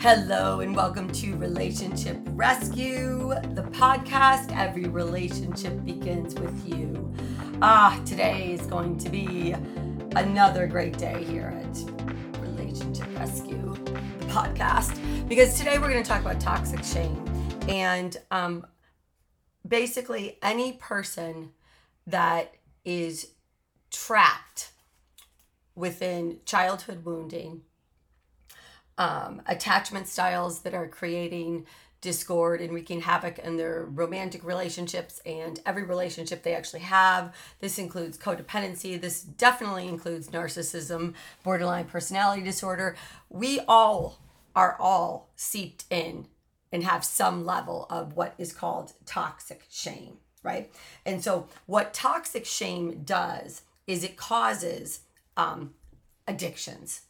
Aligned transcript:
Hello, 0.00 0.60
and 0.60 0.76
welcome 0.76 1.10
to 1.10 1.34
Relationship 1.38 2.20
Rescue, 2.28 3.30
the 3.54 3.66
podcast. 3.72 4.56
Every 4.56 4.84
relationship 4.84 5.84
begins 5.84 6.36
with 6.36 6.68
you. 6.68 7.12
Ah, 7.62 8.00
today 8.06 8.52
is 8.52 8.60
going 8.68 8.96
to 8.98 9.08
be 9.08 9.56
another 10.14 10.68
great 10.68 10.96
day 10.96 11.24
here 11.24 11.52
at 11.60 12.40
Relationship 12.40 13.08
Rescue, 13.18 13.74
the 14.20 14.26
podcast, 14.26 14.96
because 15.28 15.58
today 15.58 15.78
we're 15.78 15.90
going 15.90 16.04
to 16.04 16.08
talk 16.08 16.20
about 16.20 16.38
toxic 16.38 16.84
shame. 16.84 17.24
And 17.68 18.16
um, 18.30 18.68
basically, 19.66 20.38
any 20.44 20.74
person 20.74 21.50
that 22.06 22.54
is 22.84 23.32
trapped 23.90 24.70
within 25.74 26.38
childhood 26.44 27.04
wounding 27.04 27.62
um, 28.98 29.40
attachment 29.46 30.08
styles 30.08 30.60
that 30.60 30.74
are 30.74 30.88
creating 30.88 31.64
discord 32.00 32.60
and 32.60 32.72
wreaking 32.72 33.00
havoc 33.00 33.38
in 33.38 33.56
their 33.56 33.84
romantic 33.84 34.44
relationships 34.44 35.20
and 35.26 35.60
every 35.66 35.82
relationship 35.82 36.42
they 36.42 36.54
actually 36.54 36.80
have. 36.80 37.34
This 37.60 37.78
includes 37.78 38.18
codependency. 38.18 39.00
This 39.00 39.22
definitely 39.22 39.88
includes 39.88 40.28
narcissism, 40.28 41.14
borderline 41.42 41.86
personality 41.86 42.42
disorder. 42.42 42.96
We 43.28 43.60
all 43.66 44.18
are 44.54 44.76
all 44.78 45.30
seeped 45.34 45.84
in 45.90 46.26
and 46.70 46.84
have 46.84 47.04
some 47.04 47.44
level 47.44 47.86
of 47.90 48.14
what 48.14 48.34
is 48.38 48.52
called 48.52 48.92
toxic 49.06 49.64
shame, 49.70 50.18
right? 50.42 50.70
And 51.06 51.22
so, 51.22 51.48
what 51.66 51.94
toxic 51.94 52.44
shame 52.44 53.02
does 53.04 53.62
is 53.86 54.04
it 54.04 54.16
causes 54.16 55.00
um, 55.36 55.74
addictions 56.26 57.02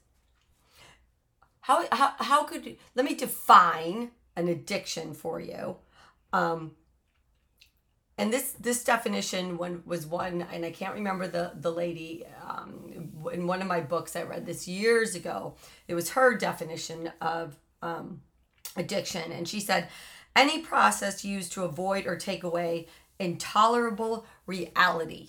how, 1.69 1.85
how, 1.93 2.15
how 2.19 2.45
could, 2.45 2.79
let 2.95 3.05
me 3.05 3.15
define 3.15 4.11
an 4.37 4.49
addiction 4.49 5.13
for 5.13 5.39
you. 5.39 5.77
Um, 6.33 6.73
and 8.17 8.33
this 8.33 8.53
this 8.59 8.83
definition 8.83 9.57
one 9.59 9.81
was 9.87 10.05
one 10.05 10.45
and 10.53 10.65
i 10.65 10.73
can't 10.73 10.95
remember 10.95 11.29
the 11.29 11.53
the 11.61 11.71
lady 11.71 12.25
um, 12.49 13.13
in 13.33 13.47
one 13.47 13.63
of 13.63 13.69
my 13.69 13.81
books 13.81 14.17
i 14.17 14.23
read 14.25 14.45
this 14.45 14.67
years 14.67 15.15
ago 15.15 15.55
it 15.87 15.95
was 15.95 16.11
her 16.11 16.37
definition 16.37 17.13
of 17.21 17.57
um, 17.81 18.21
addiction 18.77 19.31
and 19.31 19.47
she 19.47 19.61
said 19.61 19.89
any 20.35 20.61
process 20.61 21.25
used 21.25 21.53
to 21.53 21.63
avoid 21.63 22.07
or 22.07 22.17
take 22.17 22.43
away 22.43 22.89
intolerable 23.21 24.27
reality 24.47 25.29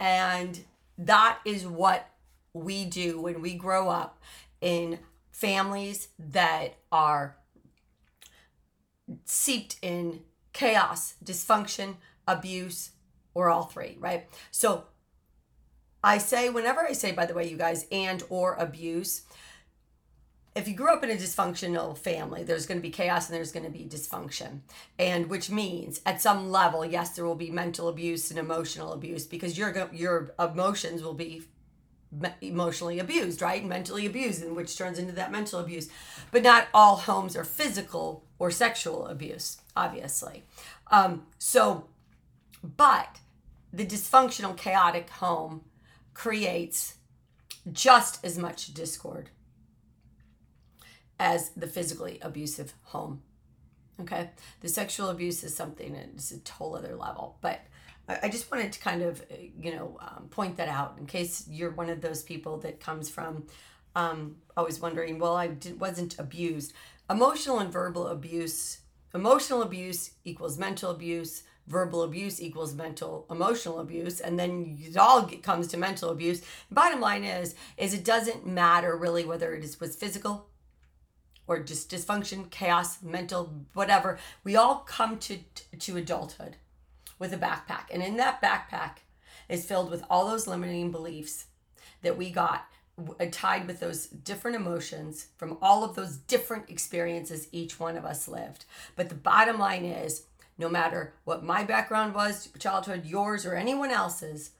and 0.00 0.64
that 0.96 1.40
is 1.44 1.66
what 1.66 2.08
we 2.54 2.86
do 2.86 3.20
when 3.20 3.42
we 3.42 3.52
grow 3.52 3.90
up 3.90 4.18
in 4.62 4.98
families 5.36 6.08
that 6.18 6.78
are 6.90 7.36
seeped 9.26 9.76
in 9.82 10.20
chaos, 10.54 11.14
dysfunction, 11.22 11.96
abuse, 12.26 12.92
or 13.34 13.50
all 13.50 13.64
three, 13.64 13.98
right? 14.00 14.26
So 14.50 14.84
I 16.02 16.16
say, 16.16 16.48
whenever 16.48 16.80
I 16.80 16.92
say, 16.92 17.12
by 17.12 17.26
the 17.26 17.34
way, 17.34 17.46
you 17.50 17.58
guys, 17.58 17.86
and 17.92 18.22
or 18.30 18.54
abuse, 18.54 19.22
if 20.54 20.66
you 20.66 20.74
grew 20.74 20.90
up 20.90 21.04
in 21.04 21.10
a 21.10 21.16
dysfunctional 21.16 21.98
family, 21.98 22.42
there's 22.42 22.64
going 22.64 22.78
to 22.78 22.82
be 22.82 22.90
chaos 22.90 23.28
and 23.28 23.36
there's 23.36 23.52
going 23.52 23.66
to 23.66 23.70
be 23.70 23.84
dysfunction. 23.84 24.60
And 24.98 25.28
which 25.28 25.50
means 25.50 26.00
at 26.06 26.22
some 26.22 26.50
level, 26.50 26.82
yes, 26.82 27.10
there 27.10 27.26
will 27.26 27.34
be 27.34 27.50
mental 27.50 27.88
abuse 27.88 28.30
and 28.30 28.38
emotional 28.38 28.94
abuse 28.94 29.26
because 29.26 29.58
your 29.58 29.90
your 29.92 30.34
emotions 30.38 31.02
will 31.02 31.12
be 31.12 31.42
emotionally 32.40 32.98
abused, 32.98 33.42
right? 33.42 33.64
Mentally 33.64 34.06
abused, 34.06 34.42
and 34.42 34.56
which 34.56 34.76
turns 34.76 34.98
into 34.98 35.12
that 35.12 35.32
mental 35.32 35.60
abuse. 35.60 35.88
But 36.30 36.42
not 36.42 36.68
all 36.72 36.96
homes 36.96 37.36
are 37.36 37.44
physical 37.44 38.24
or 38.38 38.50
sexual 38.50 39.06
abuse, 39.06 39.58
obviously. 39.76 40.44
Um, 40.90 41.26
so, 41.38 41.86
but 42.62 43.18
the 43.72 43.86
dysfunctional, 43.86 44.56
chaotic 44.56 45.10
home 45.10 45.62
creates 46.14 46.94
just 47.72 48.24
as 48.24 48.38
much 48.38 48.72
discord 48.72 49.30
as 51.18 51.50
the 51.50 51.66
physically 51.66 52.18
abusive 52.22 52.74
home. 52.84 53.22
Okay, 53.98 54.30
the 54.60 54.68
sexual 54.68 55.08
abuse 55.08 55.42
is 55.42 55.56
something 55.56 55.94
that's 55.94 56.32
a 56.32 56.52
whole 56.52 56.76
other 56.76 56.94
level, 56.94 57.38
but 57.40 57.60
I 58.08 58.28
just 58.28 58.50
wanted 58.50 58.72
to 58.72 58.80
kind 58.80 59.02
of, 59.02 59.20
uh, 59.22 59.34
you 59.60 59.74
know, 59.74 59.98
um, 60.00 60.28
point 60.30 60.56
that 60.58 60.68
out 60.68 60.96
in 60.98 61.06
case 61.06 61.44
you're 61.50 61.70
one 61.70 61.90
of 61.90 62.00
those 62.00 62.22
people 62.22 62.58
that 62.58 62.78
comes 62.78 63.10
from 63.10 63.46
um, 63.96 64.36
always 64.56 64.78
wondering, 64.78 65.18
well, 65.18 65.36
I 65.36 65.48
did, 65.48 65.80
wasn't 65.80 66.18
abused. 66.18 66.72
Emotional 67.10 67.58
and 67.58 67.72
verbal 67.72 68.08
abuse, 68.08 68.78
emotional 69.12 69.62
abuse 69.62 70.12
equals 70.24 70.58
mental 70.58 70.90
abuse, 70.90 71.42
verbal 71.66 72.02
abuse 72.02 72.40
equals 72.40 72.74
mental 72.74 73.26
emotional 73.28 73.80
abuse 73.80 74.20
and 74.20 74.38
then 74.38 74.78
it 74.80 74.96
all 74.96 75.22
comes 75.42 75.66
to 75.68 75.76
mental 75.76 76.10
abuse. 76.10 76.42
Bottom 76.70 77.00
line 77.00 77.24
is 77.24 77.54
is 77.76 77.92
it 77.92 78.04
doesn't 78.04 78.46
matter 78.46 78.96
really 78.96 79.24
whether 79.24 79.54
it 79.54 79.64
is 79.64 79.80
was 79.80 79.96
physical 79.96 80.48
or 81.48 81.60
just 81.60 81.90
dysfunction 81.90 82.48
chaos 82.50 83.02
mental 83.02 83.64
whatever. 83.74 84.18
We 84.44 84.54
all 84.54 84.76
come 84.86 85.18
to 85.20 85.38
to 85.78 85.96
adulthood 85.96 86.56
with 87.18 87.32
a 87.32 87.38
backpack. 87.38 87.86
And 87.92 88.02
in 88.02 88.16
that 88.16 88.42
backpack 88.42 88.98
is 89.48 89.64
filled 89.64 89.90
with 89.90 90.04
all 90.10 90.28
those 90.28 90.46
limiting 90.46 90.90
beliefs 90.90 91.46
that 92.02 92.16
we 92.16 92.30
got 92.30 92.66
uh, 92.98 93.26
tied 93.30 93.66
with 93.66 93.80
those 93.80 94.06
different 94.06 94.56
emotions 94.56 95.26
from 95.36 95.58
all 95.60 95.84
of 95.84 95.94
those 95.94 96.16
different 96.16 96.70
experiences 96.70 97.48
each 97.52 97.78
one 97.78 97.96
of 97.96 98.04
us 98.04 98.26
lived. 98.26 98.64
But 98.94 99.08
the 99.08 99.14
bottom 99.14 99.58
line 99.58 99.84
is 99.84 100.24
no 100.58 100.68
matter 100.68 101.12
what 101.24 101.44
my 101.44 101.64
background 101.64 102.14
was, 102.14 102.48
childhood, 102.58 103.04
yours, 103.04 103.44
or 103.44 103.54
anyone 103.54 103.90
else's, 103.90 104.52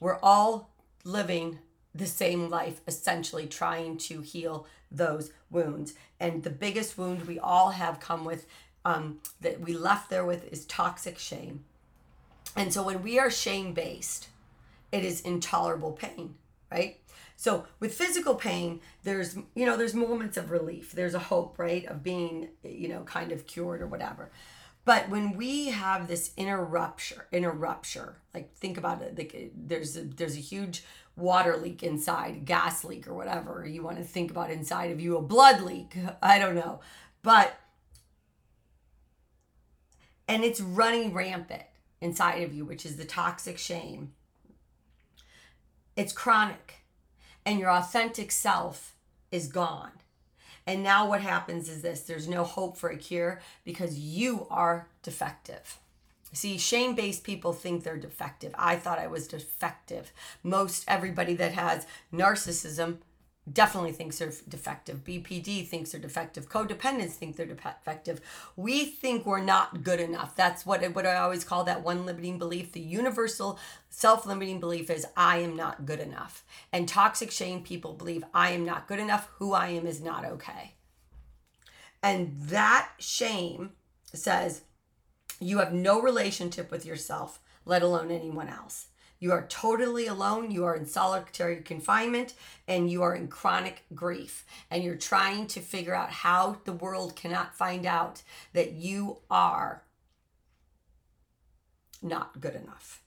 we're 0.00 0.18
all 0.22 0.70
living 1.04 1.58
the 1.94 2.06
same 2.06 2.50
life, 2.50 2.80
essentially 2.86 3.46
trying 3.46 3.96
to 3.98 4.20
heal 4.20 4.66
those 4.90 5.30
wounds. 5.50 5.94
And 6.20 6.42
the 6.42 6.50
biggest 6.50 6.96
wound 6.96 7.26
we 7.26 7.38
all 7.38 7.70
have 7.70 8.00
come 8.00 8.24
with 8.24 8.46
um, 8.86 9.18
that 9.40 9.60
we 9.60 9.76
left 9.76 10.08
there 10.10 10.24
with 10.24 10.50
is 10.52 10.64
toxic 10.64 11.18
shame. 11.18 11.64
And 12.54 12.72
so 12.72 12.84
when 12.84 13.02
we 13.02 13.18
are 13.18 13.30
shame 13.30 13.74
based, 13.74 14.28
it 14.92 15.04
is 15.04 15.20
intolerable 15.22 15.90
pain, 15.90 16.36
right? 16.70 17.00
So 17.34 17.66
with 17.80 17.94
physical 17.94 18.36
pain, 18.36 18.80
there's 19.02 19.36
you 19.56 19.66
know 19.66 19.76
there's 19.76 19.92
moments 19.92 20.36
of 20.36 20.52
relief. 20.52 20.92
There's 20.92 21.14
a 21.14 21.18
hope, 21.18 21.58
right, 21.58 21.84
of 21.86 22.04
being 22.04 22.48
you 22.62 22.88
know 22.88 23.02
kind 23.02 23.32
of 23.32 23.46
cured 23.46 23.82
or 23.82 23.88
whatever. 23.88 24.30
But 24.84 25.08
when 25.08 25.36
we 25.36 25.70
have 25.70 26.06
this 26.06 26.30
inner 26.36 26.64
rupture, 26.64 27.26
inner 27.32 27.50
rupture, 27.50 28.18
like 28.32 28.54
think 28.54 28.78
about 28.78 29.02
it, 29.02 29.18
like 29.18 29.50
there's 29.52 29.96
a, 29.96 30.02
there's 30.02 30.36
a 30.36 30.40
huge 30.40 30.84
water 31.16 31.56
leak 31.56 31.82
inside, 31.82 32.44
gas 32.44 32.84
leak 32.84 33.08
or 33.08 33.14
whatever 33.14 33.66
you 33.66 33.82
want 33.82 33.98
to 33.98 34.04
think 34.04 34.30
about 34.30 34.52
inside 34.52 34.92
of 34.92 35.00
you, 35.00 35.16
a 35.16 35.22
blood 35.22 35.60
leak, 35.60 35.96
I 36.22 36.38
don't 36.38 36.54
know. 36.54 36.78
But 37.22 37.58
and 40.28 40.44
it's 40.44 40.60
running 40.60 41.12
rampant 41.12 41.62
inside 42.00 42.42
of 42.42 42.52
you, 42.52 42.64
which 42.64 42.84
is 42.84 42.96
the 42.96 43.04
toxic 43.04 43.58
shame. 43.58 44.12
It's 45.96 46.12
chronic, 46.12 46.82
and 47.44 47.58
your 47.58 47.70
authentic 47.70 48.30
self 48.30 48.94
is 49.30 49.48
gone. 49.48 49.92
And 50.66 50.82
now 50.82 51.08
what 51.08 51.20
happens 51.20 51.68
is 51.68 51.82
this 51.82 52.00
there's 52.00 52.28
no 52.28 52.44
hope 52.44 52.76
for 52.76 52.90
a 52.90 52.96
cure 52.96 53.40
because 53.64 53.98
you 53.98 54.46
are 54.50 54.88
defective. 55.02 55.78
See, 56.32 56.58
shame 56.58 56.94
based 56.94 57.22
people 57.22 57.52
think 57.52 57.82
they're 57.82 57.96
defective. 57.96 58.52
I 58.58 58.76
thought 58.76 58.98
I 58.98 59.06
was 59.06 59.28
defective. 59.28 60.12
Most 60.42 60.84
everybody 60.88 61.34
that 61.34 61.52
has 61.52 61.86
narcissism 62.12 62.98
definitely 63.50 63.92
thinks 63.92 64.18
they're 64.18 64.32
defective. 64.48 65.04
BPD 65.04 65.66
thinks 65.66 65.92
they're 65.92 66.00
defective. 66.00 66.48
Codependents 66.48 67.12
think 67.12 67.36
they're 67.36 67.46
defective. 67.46 68.20
We 68.56 68.84
think 68.84 69.24
we're 69.24 69.40
not 69.40 69.84
good 69.84 70.00
enough. 70.00 70.34
That's 70.34 70.66
what 70.66 70.82
what 70.94 71.06
I 71.06 71.16
always 71.16 71.44
call 71.44 71.64
that 71.64 71.82
one 71.82 72.06
limiting 72.06 72.38
belief. 72.38 72.72
The 72.72 72.80
universal 72.80 73.58
self-limiting 73.88 74.60
belief 74.60 74.90
is 74.90 75.06
I 75.16 75.38
am 75.38 75.56
not 75.56 75.86
good 75.86 76.00
enough. 76.00 76.44
And 76.72 76.88
toxic 76.88 77.30
shame 77.30 77.62
people 77.62 77.92
believe 77.92 78.24
I 78.34 78.50
am 78.50 78.64
not 78.64 78.88
good 78.88 78.98
enough. 78.98 79.28
Who 79.38 79.52
I 79.52 79.68
am 79.68 79.86
is 79.86 80.02
not 80.02 80.24
okay. 80.24 80.74
And 82.02 82.36
that 82.42 82.90
shame 82.98 83.70
says 84.12 84.62
you 85.40 85.58
have 85.58 85.72
no 85.72 86.00
relationship 86.00 86.70
with 86.70 86.84
yourself, 86.84 87.40
let 87.64 87.82
alone 87.82 88.10
anyone 88.10 88.48
else. 88.48 88.86
You 89.18 89.32
are 89.32 89.46
totally 89.48 90.06
alone. 90.06 90.50
You 90.50 90.64
are 90.64 90.76
in 90.76 90.86
solitary 90.86 91.62
confinement 91.62 92.34
and 92.68 92.90
you 92.90 93.02
are 93.02 93.14
in 93.14 93.28
chronic 93.28 93.84
grief. 93.94 94.44
And 94.70 94.84
you're 94.84 94.96
trying 94.96 95.46
to 95.48 95.60
figure 95.60 95.94
out 95.94 96.10
how 96.10 96.58
the 96.64 96.72
world 96.72 97.16
cannot 97.16 97.54
find 97.54 97.86
out 97.86 98.22
that 98.52 98.72
you 98.72 99.18
are 99.30 99.82
not 102.02 102.40
good 102.40 102.54
enough. 102.54 103.02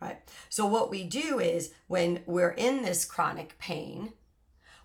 Right? 0.00 0.18
So, 0.48 0.66
what 0.66 0.90
we 0.90 1.04
do 1.04 1.38
is 1.40 1.72
when 1.86 2.20
we're 2.26 2.50
in 2.50 2.82
this 2.82 3.04
chronic 3.04 3.58
pain, 3.58 4.12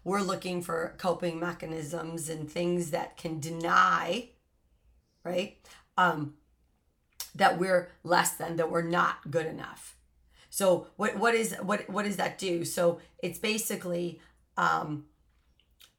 we're 0.04 0.22
looking 0.22 0.62
for 0.62 0.96
coping 0.98 1.40
mechanisms 1.40 2.30
and 2.30 2.50
things 2.50 2.92
that 2.92 3.18
can 3.18 3.40
deny, 3.40 4.30
right? 5.26 5.58
Um, 5.98 6.36
that 7.36 7.60
we're 7.60 7.92
less 8.04 8.32
than, 8.32 8.56
that 8.56 8.72
we're 8.72 8.82
not 8.82 9.30
good 9.30 9.46
enough. 9.46 9.99
So 10.60 10.88
what 10.98 11.16
what 11.16 11.36
is 11.36 11.56
what 11.62 11.90
what 11.90 12.04
does 12.04 12.18
that 12.18 12.38
do? 12.38 12.66
So 12.66 13.00
it's 13.20 13.40
basically 13.40 14.20
um, 14.58 15.06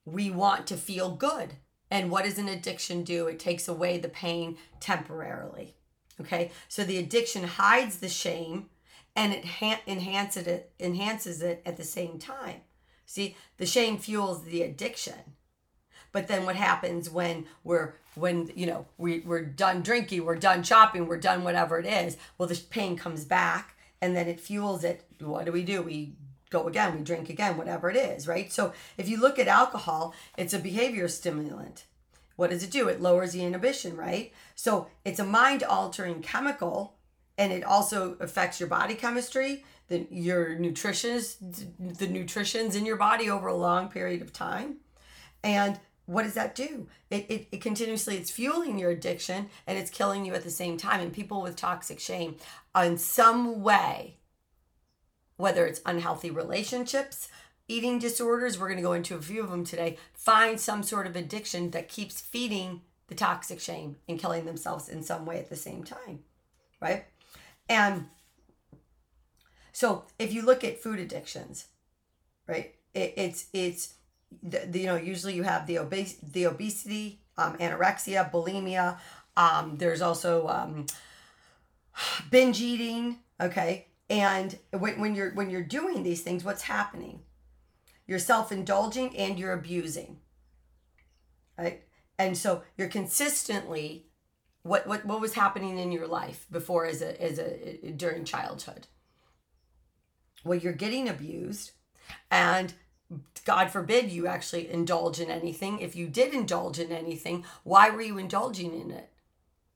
we 0.05 0.31
want 0.31 0.67
to 0.67 0.77
feel 0.77 1.13
good. 1.13 1.55
And 1.91 2.11
what 2.11 2.27
does 2.27 2.37
an 2.37 2.47
addiction 2.47 3.03
do? 3.03 3.27
It 3.27 3.39
takes 3.39 3.69
away 3.69 3.97
the 3.97 4.11
pain 4.11 4.59
temporarily. 4.79 5.77
Okay, 6.21 6.51
so 6.69 6.85
the 6.85 6.99
addiction 6.99 7.45
hides 7.45 8.01
the 8.01 8.11
shame 8.11 8.69
and 9.17 9.33
it 9.33 9.47
ha- 9.47 9.81
enhances 9.87 10.47
it 10.47 10.73
enhances 10.79 11.41
it 11.41 11.63
at 11.65 11.79
the 11.79 11.91
same 11.99 12.19
time. 12.19 12.61
See, 13.07 13.39
the 13.57 13.65
shame 13.65 13.97
fuels 13.97 14.45
the 14.45 14.61
addiction. 14.61 15.37
But 16.13 16.29
then 16.29 16.45
what 16.45 16.57
happens 16.57 17.09
when 17.09 17.47
we're 17.65 17.95
when 18.15 18.51
you 18.55 18.67
know 18.67 18.85
we, 18.99 19.21
we're 19.21 19.43
done 19.43 19.81
drinking, 19.81 20.27
we're 20.27 20.37
done 20.37 20.63
shopping, 20.65 21.07
we're 21.07 21.17
done 21.17 21.45
whatever 21.45 21.79
it 21.79 21.87
is, 21.87 22.19
well 22.37 22.47
the 22.47 22.61
pain 22.69 22.99
comes 22.99 23.25
back 23.25 23.79
and 24.01 24.17
then 24.17 24.29
it 24.29 24.41
fuels 24.41 24.85
it. 24.85 25.05
What 25.21 25.47
do 25.47 25.53
we 25.53 25.63
do? 25.63 25.83
We 25.83 26.15
go 26.51 26.67
again, 26.67 26.97
we 26.97 27.05
drink 27.05 27.31
again, 27.31 27.57
whatever 27.57 27.91
it 27.91 27.97
is, 27.97 28.27
right? 28.27 28.53
So 28.53 28.73
if 28.97 29.09
you 29.09 29.21
look 29.21 29.39
at 29.39 29.49
alcohol, 29.49 30.15
it's 30.37 30.53
a 30.53 30.59
behavior 30.59 31.09
stimulant. 31.09 31.85
What 32.37 32.51
does 32.51 32.65
it 32.65 32.71
do? 32.71 32.89
It 32.89 33.01
lowers 33.01 33.33
the 33.33 33.45
inhibition, 33.45 33.97
right? 33.97 34.33
So 34.55 34.89
it's 35.05 35.21
a 35.21 35.25
mind 35.25 35.63
altering 35.63 36.23
chemical 36.23 36.95
and 37.39 37.53
it 37.53 37.65
also 37.65 38.17
affects 38.21 38.59
your 38.59 38.69
body 38.69 38.95
chemistry, 38.95 39.65
the, 39.89 40.07
your 40.11 40.59
nutritions, 40.59 41.37
the 41.79 42.07
nutritions 42.07 42.77
in 42.77 42.85
your 42.85 42.97
body 42.97 43.31
over 43.31 43.49
a 43.49 43.55
long 43.55 43.89
period 43.89 44.23
of 44.23 44.33
time. 44.33 44.77
And 45.43 45.79
what 46.07 46.25
does 46.25 46.35
that 46.35 46.55
do? 46.55 46.89
It, 47.11 47.27
it, 47.29 47.49
it 47.53 47.61
continuously, 47.61 48.17
it's 48.17 48.31
fueling 48.31 48.79
your 48.79 48.91
addiction 48.91 49.49
and 49.67 49.79
it's 49.79 49.91
killing 49.91 50.25
you 50.25 50.35
at 50.35 50.43
the 50.43 50.51
same 50.51 50.77
time. 50.77 51.01
And 51.01 51.13
people 51.13 51.43
with 51.43 51.57
toxic 51.57 52.01
shame, 52.01 52.37
in 52.75 52.99
some 52.99 53.63
way, 53.63 54.17
whether 55.37 55.67
it's 55.67 55.81
unhealthy 55.87 56.31
relationships, 56.31 57.29
eating 57.69 57.99
disorders, 57.99 58.59
we're 58.59 58.67
going 58.67 58.79
to 58.79 58.83
go 58.83 58.93
into 58.93 59.15
a 59.15 59.23
few 59.23 59.43
of 59.43 59.51
them 59.51 59.65
today, 59.65 59.97
find 60.13 60.61
some 60.61 60.83
sort 60.83 61.07
of 61.07 61.15
addiction 61.15 61.71
that 61.71 61.89
keeps 61.89 62.21
feeding 62.21 62.83
the 63.07 63.15
toxic 63.15 63.61
shame 63.61 63.97
and 64.09 64.19
killing 64.19 64.45
themselves 64.45 64.89
in 64.89 65.03
some 65.03 65.25
way 65.25 65.39
at 65.39 65.49
the 65.49 65.57
same 65.57 65.85
time, 65.85 66.21
right? 66.81 67.05
And 67.69 68.07
so 69.73 70.05
if 70.19 70.33
you 70.33 70.43
look 70.43 70.65
at 70.65 70.83
food 70.83 70.99
addictions, 70.99 71.69
right, 72.47 72.75
it, 72.95 73.15
it's, 73.17 73.47
it's, 73.53 73.95
the, 74.43 74.59
the, 74.67 74.81
you 74.81 74.87
know, 74.87 74.97
usually 74.97 75.35
you 75.35 75.43
have 75.43 75.67
the 75.67 75.79
obese, 75.79 76.17
the 76.17 76.47
obesity, 76.47 77.21
um, 77.37 77.57
anorexia, 77.59 78.31
bulimia. 78.31 78.99
Um, 79.37 79.77
there's 79.77 80.03
also 80.03 80.47
um, 80.49 80.87
binge 82.31 82.61
eating. 82.61 83.19
Okay, 83.41 83.87
and 84.09 84.59
when, 84.71 85.01
when 85.01 85.15
you're 85.15 85.31
when 85.33 85.51
you're 85.51 85.63
doing 85.63 86.03
these 86.03 86.23
things, 86.23 86.45
what's 86.45 86.63
happening? 86.63 87.21
You're 88.07 88.19
self-indulging 88.19 89.17
and 89.17 89.39
you're 89.39 89.53
abusing. 89.53 90.19
Right? 91.57 91.83
And 92.19 92.37
so 92.37 92.63
you're 92.77 92.89
consistently 92.89 94.07
what 94.63 94.87
what 94.87 95.07
what 95.07 95.21
was 95.21 95.35
happening 95.35 95.79
in 95.79 95.93
your 95.93 96.07
life 96.07 96.47
before 96.51 96.87
as 96.87 97.03
a 97.03 97.21
as 97.23 97.39
a 97.39 97.93
during 97.97 98.25
childhood? 98.25 98.87
Well, 100.45 100.59
you're 100.59 100.73
getting 100.73 101.09
abused 101.09 101.73
and 102.31 102.75
God 103.45 103.71
forbid 103.71 104.11
you 104.11 104.27
actually 104.27 104.71
indulge 104.71 105.21
in 105.21 105.31
anything. 105.31 105.81
If 105.81 105.97
you 105.97 106.07
did 106.07 106.35
indulge 106.35 106.79
in 106.79 106.93
anything, 106.93 107.45
why 107.65 107.91
were 107.91 108.03
you 108.03 108.19
indulging 108.19 108.79
in 108.79 108.91
it? 108.91 109.11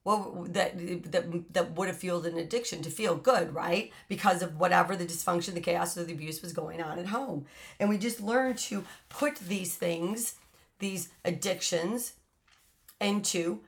well 0.05 0.45
that 0.47 0.77
that 1.11 1.53
that 1.53 1.71
would 1.71 1.89
have 1.89 1.97
fueled 1.97 2.25
an 2.25 2.37
addiction 2.37 2.81
to 2.81 2.89
feel 2.89 3.15
good 3.15 3.53
right 3.53 3.91
because 4.07 4.41
of 4.41 4.57
whatever 4.57 4.95
the 4.95 5.05
dysfunction 5.05 5.53
the 5.53 5.59
chaos 5.59 5.97
or 5.97 6.05
the 6.05 6.13
abuse 6.13 6.41
was 6.41 6.53
going 6.53 6.81
on 6.81 6.97
at 6.97 7.07
home 7.07 7.45
and 7.79 7.89
we 7.89 7.97
just 7.97 8.21
learn 8.21 8.55
to 8.55 8.85
put 9.09 9.35
these 9.37 9.75
things 9.75 10.35
these 10.79 11.09
addictions 11.25 12.13
into 13.01 13.59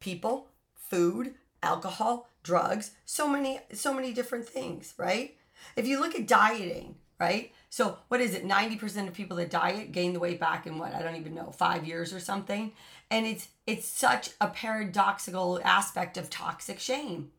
people 0.00 0.48
food 0.74 1.34
alcohol 1.62 2.28
drugs 2.42 2.92
so 3.04 3.28
many 3.28 3.60
so 3.72 3.94
many 3.94 4.12
different 4.12 4.48
things 4.48 4.94
right 4.96 5.36
if 5.76 5.86
you 5.86 6.00
look 6.00 6.14
at 6.14 6.26
dieting 6.26 6.96
right? 7.18 7.52
So 7.70 7.98
what 8.08 8.20
is 8.20 8.34
it 8.34 8.46
90% 8.46 9.08
of 9.08 9.14
people 9.14 9.36
that 9.38 9.50
diet 9.50 9.92
gain 9.92 10.12
the 10.12 10.20
weight 10.20 10.40
back 10.40 10.66
in 10.66 10.78
what 10.78 10.94
i 10.94 11.02
don't 11.02 11.16
even 11.16 11.34
know 11.34 11.50
five 11.50 11.86
years 11.86 12.12
or 12.12 12.20
something? 12.20 12.72
And 13.10 13.26
it's 13.26 13.48
it's 13.66 13.86
such 13.86 14.30
a 14.40 14.48
paradoxical 14.48 15.60
aspect 15.64 16.16
of 16.16 16.30
toxic 16.30 16.80
shame. 16.80 17.30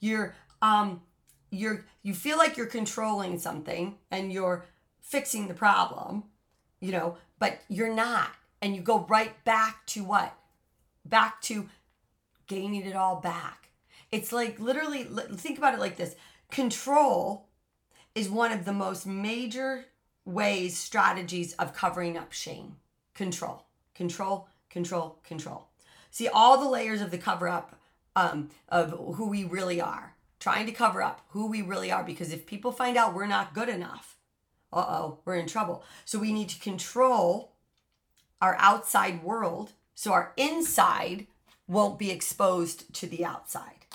You're 0.00 0.34
um 0.62 1.02
you're 1.50 1.84
you 2.02 2.14
feel 2.14 2.38
like 2.38 2.56
you're 2.56 2.66
controlling 2.66 3.38
something 3.38 3.96
and 4.10 4.32
you're 4.32 4.64
fixing 5.00 5.46
the 5.46 5.54
problem 5.54 6.24
you 6.80 6.90
know 6.92 7.16
but 7.38 7.60
you're 7.68 7.94
not. 7.94 8.30
And 8.62 8.74
you 8.74 8.82
go 8.82 9.06
right 9.08 9.44
back 9.44 9.86
to 9.88 10.04
what? 10.04 10.34
Back 11.04 11.40
to 11.42 11.68
gaining 12.46 12.86
it 12.86 12.96
all 12.96 13.20
back. 13.20 13.68
It's 14.10 14.32
like 14.32 14.58
literally 14.58 15.04
think 15.04 15.58
about 15.58 15.74
it 15.74 15.80
like 15.80 15.96
this. 15.96 16.16
Control 16.50 17.45
is 18.16 18.28
one 18.28 18.50
of 18.50 18.64
the 18.64 18.72
most 18.72 19.06
major 19.06 19.84
ways 20.24 20.76
strategies 20.76 21.52
of 21.52 21.72
covering 21.72 22.18
up 22.18 22.32
shame 22.32 22.74
control 23.14 23.64
control 23.94 24.48
control, 24.76 25.18
control. 25.24 25.68
See 26.10 26.28
all 26.28 26.58
the 26.58 26.68
layers 26.68 27.00
of 27.00 27.10
the 27.10 27.16
cover 27.16 27.48
up 27.48 27.80
um, 28.14 28.50
of 28.68 28.90
who 29.14 29.28
we 29.28 29.42
really 29.42 29.80
are, 29.80 30.14
trying 30.38 30.66
to 30.66 30.72
cover 30.72 31.02
up 31.02 31.22
who 31.28 31.46
we 31.46 31.62
really 31.62 31.90
are. 31.90 32.04
Because 32.04 32.30
if 32.30 32.44
people 32.44 32.72
find 32.72 32.98
out 32.98 33.14
we're 33.14 33.26
not 33.26 33.54
good 33.54 33.70
enough, 33.70 34.18
uh 34.72 34.84
oh, 34.86 35.18
we're 35.24 35.36
in 35.36 35.46
trouble. 35.46 35.82
So 36.04 36.18
we 36.18 36.32
need 36.32 36.50
to 36.50 36.60
control 36.60 37.52
our 38.42 38.54
outside 38.58 39.24
world 39.24 39.72
so 39.94 40.12
our 40.12 40.34
inside 40.36 41.26
won't 41.66 41.98
be 41.98 42.10
exposed 42.10 42.92
to 42.96 43.06
the 43.06 43.24
outside. 43.24 43.86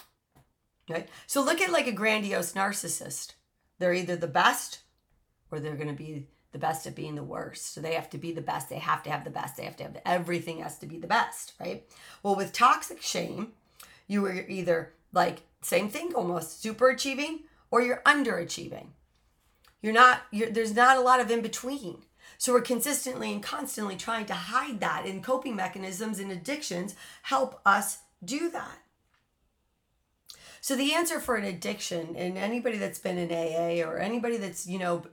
Right? 0.90 1.08
So 1.28 1.44
look 1.44 1.62
at 1.62 1.72
like 1.72 1.86
a 1.86 1.92
grandiose 1.92 2.54
narcissist. 2.54 3.34
They're 3.82 3.94
either 3.94 4.16
the 4.16 4.28
best 4.28 4.80
or 5.52 5.60
they're 5.60 5.76
going 5.76 5.88
to 5.88 5.94
be 5.94 6.28
the 6.52 6.60
best 6.60 6.86
at 6.86 6.96
being 6.96 7.16
the 7.16 7.24
worst. 7.24 7.74
So 7.74 7.82
they 7.82 7.96
have 7.96 8.10
to 8.12 8.18
be 8.20 8.32
the 8.32 8.42
best. 8.42 8.70
They 8.70 8.78
have 8.78 9.02
to 9.04 9.10
have 9.10 9.24
the 9.24 9.32
best. 9.32 9.58
They 9.58 9.66
have 9.66 9.76
to 9.78 9.84
have 9.84 9.98
everything 10.06 10.60
has 10.60 10.78
to 10.80 10.86
be 10.86 10.98
the 10.98 11.08
best, 11.08 11.54
right? 11.60 11.84
Well, 12.22 12.36
with 12.36 12.54
toxic 12.54 13.02
shame, 13.02 13.54
you 14.08 14.24
are 14.26 14.46
either 14.48 14.94
like 15.14 15.42
same 15.62 15.90
thing 15.90 16.14
almost 16.14 16.62
super 16.62 16.90
achieving 16.90 17.40
or 17.72 17.82
you're 17.82 18.04
underachieving. 18.06 18.88
You're 19.82 19.94
not. 19.94 20.22
You're, 20.32 20.52
there's 20.52 20.76
not 20.76 20.98
a 20.98 21.02
lot 21.02 21.20
of 21.20 21.32
in 21.32 21.42
between. 21.42 22.04
So 22.38 22.54
we're 22.54 22.62
consistently 22.62 23.32
and 23.32 23.42
constantly 23.42 23.96
trying 23.96 24.26
to 24.28 24.34
hide 24.34 24.80
that, 24.80 25.06
and 25.06 25.24
coping 25.24 25.56
mechanisms 25.56 26.20
and 26.20 26.32
addictions 26.32 26.96
help 27.24 27.60
us 27.66 28.00
do 28.24 28.52
that. 28.52 28.78
So 30.62 30.76
the 30.76 30.94
answer 30.94 31.20
for 31.20 31.36
an 31.36 31.44
addiction, 31.44 32.16
and 32.16 32.38
anybody 32.38 32.78
that's 32.78 33.00
been 33.00 33.18
in 33.18 33.32
AA 33.32 33.84
or 33.86 33.98
anybody 33.98 34.38
that's 34.38 34.68
you 34.68 34.80
know 34.80 35.04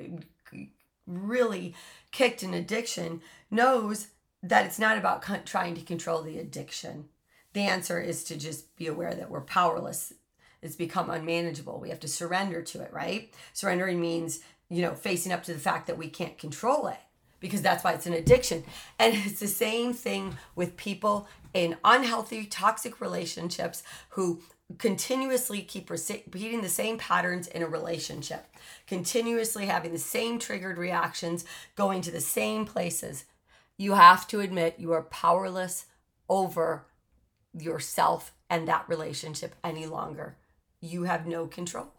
really 1.07 1.75
kicked 2.13 2.43
an 2.43 2.55
addiction 2.55 3.23
knows 3.51 4.09
that 4.43 4.67
it's 4.67 4.79
not 4.79 4.99
about 4.99 5.25
trying 5.47 5.75
to 5.75 5.81
control 5.81 6.23
the 6.23 6.39
addiction. 6.39 7.09
The 7.55 7.63
answer 7.63 7.99
is 7.99 8.23
to 8.25 8.37
just 8.37 8.77
be 8.77 8.87
aware 8.87 9.15
that 9.15 9.31
we're 9.31 9.41
powerless. 9.41 10.13
It's 10.61 10.77
become 10.77 11.09
unmanageable. 11.09 11.81
We 11.81 11.89
have 11.89 12.01
to 12.01 12.09
surrender 12.09 12.63
to 12.63 12.83
it, 12.83 12.93
right? 12.93 13.33
Surrendering 13.53 14.01
means, 14.01 14.41
you 14.69 14.83
know, 14.83 14.95
facing 14.95 15.33
up 15.33 15.45
to 15.45 15.55
the 15.55 15.59
fact 15.59 15.87
that 15.87 15.99
we 15.99 16.09
can't 16.09 16.39
control 16.39 16.89
it 16.89 16.99
because 17.41 17.63
that's 17.63 17.83
why 17.83 17.93
it's 17.93 18.07
an 18.07 18.13
addiction. 18.13 18.65
And 18.99 19.15
it's 19.17 19.41
the 19.41 19.49
same 19.49 19.93
thing 19.93 20.37
with 20.55 20.77
people 20.77 21.27
in 21.55 21.77
unhealthy, 21.85 22.45
toxic 22.45 23.01
relationships 23.01 23.83
who 24.11 24.43
continuously 24.77 25.63
keep 25.63 25.89
repeating 25.89 26.61
the 26.61 26.69
same 26.69 26.99
patterns 26.99 27.47
in 27.47 27.63
a 27.63 27.67
relationship, 27.67 28.47
continuously 28.87 29.67
having 29.67 29.93
the 29.93 29.99
same 29.99 30.39
triggered 30.39 30.77
reactions, 30.77 31.45
going 31.75 32.03
to 32.03 32.11
the 32.11 32.21
same 32.21 32.67
places, 32.67 33.25
you 33.79 33.95
have 33.95 34.29
to 34.29 34.41
admit 34.41 34.75
you 34.79 34.93
are 34.93 35.03
powerless 35.03 35.87
over 36.29 36.85
yourself 37.57 38.35
and 38.51 38.69
that 38.69 38.89
relationship 38.89 39.55
any 39.65 39.87
longer. 39.87 40.37
You 40.81 41.05
have 41.05 41.27
no 41.27 41.47
control. 41.47 41.93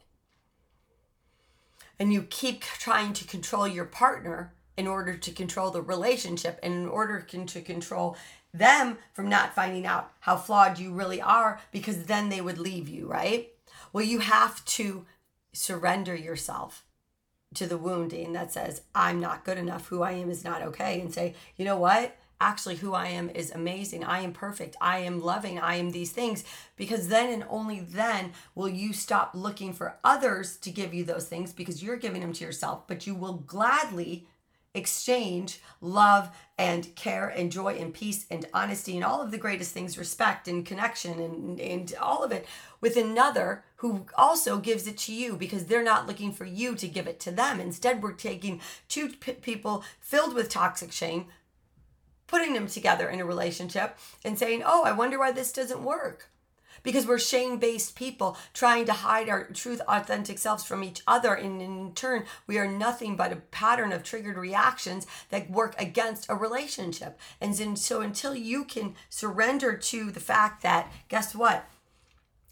And 1.97 2.13
you 2.13 2.23
keep 2.23 2.61
trying 2.61 3.13
to 3.13 3.25
control 3.25 3.67
your 3.67 3.85
partner 3.85 4.53
in 4.79 4.87
order 4.87 5.17
to 5.17 5.31
control 5.31 5.71
the 5.71 5.81
relationship 5.81 6.57
and 6.63 6.73
in 6.73 6.87
order 6.87 7.19
to 7.19 7.61
control 7.61 8.15
them 8.53 8.97
from 9.11 9.27
not 9.27 9.53
finding 9.53 9.85
out 9.85 10.13
how 10.21 10.37
flawed 10.37 10.79
you 10.79 10.93
really 10.93 11.21
are 11.21 11.59
because 11.73 12.05
then 12.05 12.29
they 12.29 12.39
would 12.39 12.57
leave 12.57 12.87
you, 12.87 13.05
right? 13.05 13.49
Well, 13.91 14.05
you 14.05 14.19
have 14.19 14.63
to 14.79 15.05
surrender 15.51 16.15
yourself 16.15 16.85
to 17.55 17.67
the 17.67 17.77
wounding 17.77 18.31
that 18.31 18.53
says, 18.53 18.83
I'm 18.95 19.19
not 19.19 19.43
good 19.43 19.57
enough, 19.57 19.87
who 19.87 20.01
I 20.01 20.13
am 20.13 20.29
is 20.29 20.45
not 20.45 20.61
okay, 20.61 21.01
and 21.01 21.13
say, 21.13 21.35
you 21.57 21.65
know 21.65 21.77
what? 21.77 22.15
Actually, 22.39 22.77
who 22.77 22.93
I 22.93 23.07
am 23.07 23.29
is 23.29 23.51
amazing. 23.51 24.05
I 24.05 24.21
am 24.21 24.31
perfect. 24.31 24.77
I 24.79 24.99
am 24.99 25.21
loving. 25.21 25.59
I 25.59 25.75
am 25.75 25.91
these 25.91 26.13
things. 26.13 26.45
Because 26.77 27.09
then 27.09 27.33
and 27.33 27.43
only 27.49 27.81
then 27.81 28.31
will 28.55 28.69
you 28.69 28.93
stop 28.93 29.31
looking 29.33 29.73
for 29.73 29.97
others 30.05 30.55
to 30.59 30.71
give 30.71 30.93
you 30.93 31.03
those 31.03 31.27
things 31.27 31.51
because 31.51 31.83
you're 31.83 31.97
giving 31.97 32.21
them 32.21 32.31
to 32.31 32.45
yourself, 32.45 32.87
but 32.87 33.05
you 33.05 33.13
will 33.13 33.33
gladly 33.33 34.25
exchange 34.73 35.59
love 35.81 36.29
and 36.57 36.95
care 36.95 37.27
and 37.27 37.51
joy 37.51 37.73
and 37.73 37.93
peace 37.93 38.25
and 38.29 38.45
honesty 38.53 38.95
and 38.95 39.03
all 39.03 39.21
of 39.21 39.31
the 39.31 39.37
greatest 39.37 39.71
things 39.73 39.97
respect 39.97 40.47
and 40.47 40.65
connection 40.65 41.19
and, 41.19 41.59
and 41.59 41.95
all 41.99 42.23
of 42.23 42.31
it 42.31 42.45
with 42.79 42.95
another 42.95 43.63
who 43.77 44.05
also 44.15 44.59
gives 44.59 44.85
it 44.87 44.97
to 44.97 45.13
you 45.13 45.35
because 45.35 45.65
they're 45.65 45.83
not 45.83 46.05
looking 46.05 46.31
for 46.31 46.45
you 46.45 46.75
to 46.75 46.87
give 46.87 47.07
it 47.07 47.19
to 47.19 47.31
them. 47.31 47.59
Instead 47.59 48.03
we're 48.03 48.11
taking 48.11 48.61
two 48.87 49.09
p- 49.09 49.33
people 49.33 49.83
filled 49.99 50.35
with 50.35 50.49
toxic 50.49 50.91
shame 50.91 51.25
putting 52.27 52.53
them 52.53 52.67
together 52.67 53.09
in 53.09 53.19
a 53.19 53.25
relationship 53.25 53.97
and 54.23 54.37
saying 54.37 54.61
oh 54.63 54.83
i 54.83 54.91
wonder 54.91 55.17
why 55.17 55.31
this 55.31 55.51
doesn't 55.51 55.83
work 55.83 56.29
because 56.83 57.05
we're 57.05 57.19
shame 57.19 57.57
based 57.57 57.95
people 57.95 58.37
trying 58.53 58.85
to 58.85 58.93
hide 58.93 59.29
our 59.29 59.45
truth, 59.45 59.81
authentic 59.87 60.37
selves 60.37 60.63
from 60.63 60.83
each 60.83 61.01
other. 61.07 61.33
And 61.33 61.61
in 61.61 61.93
turn, 61.93 62.25
we 62.47 62.57
are 62.57 62.67
nothing 62.67 63.15
but 63.15 63.31
a 63.31 63.37
pattern 63.37 63.91
of 63.91 64.03
triggered 64.03 64.37
reactions 64.37 65.07
that 65.29 65.51
work 65.51 65.75
against 65.79 66.29
a 66.29 66.35
relationship. 66.35 67.19
And 67.41 67.77
so 67.77 68.01
until 68.01 68.35
you 68.35 68.63
can 68.63 68.95
surrender 69.09 69.75
to 69.75 70.11
the 70.11 70.19
fact 70.19 70.63
that, 70.63 70.91
guess 71.07 71.35
what? 71.35 71.65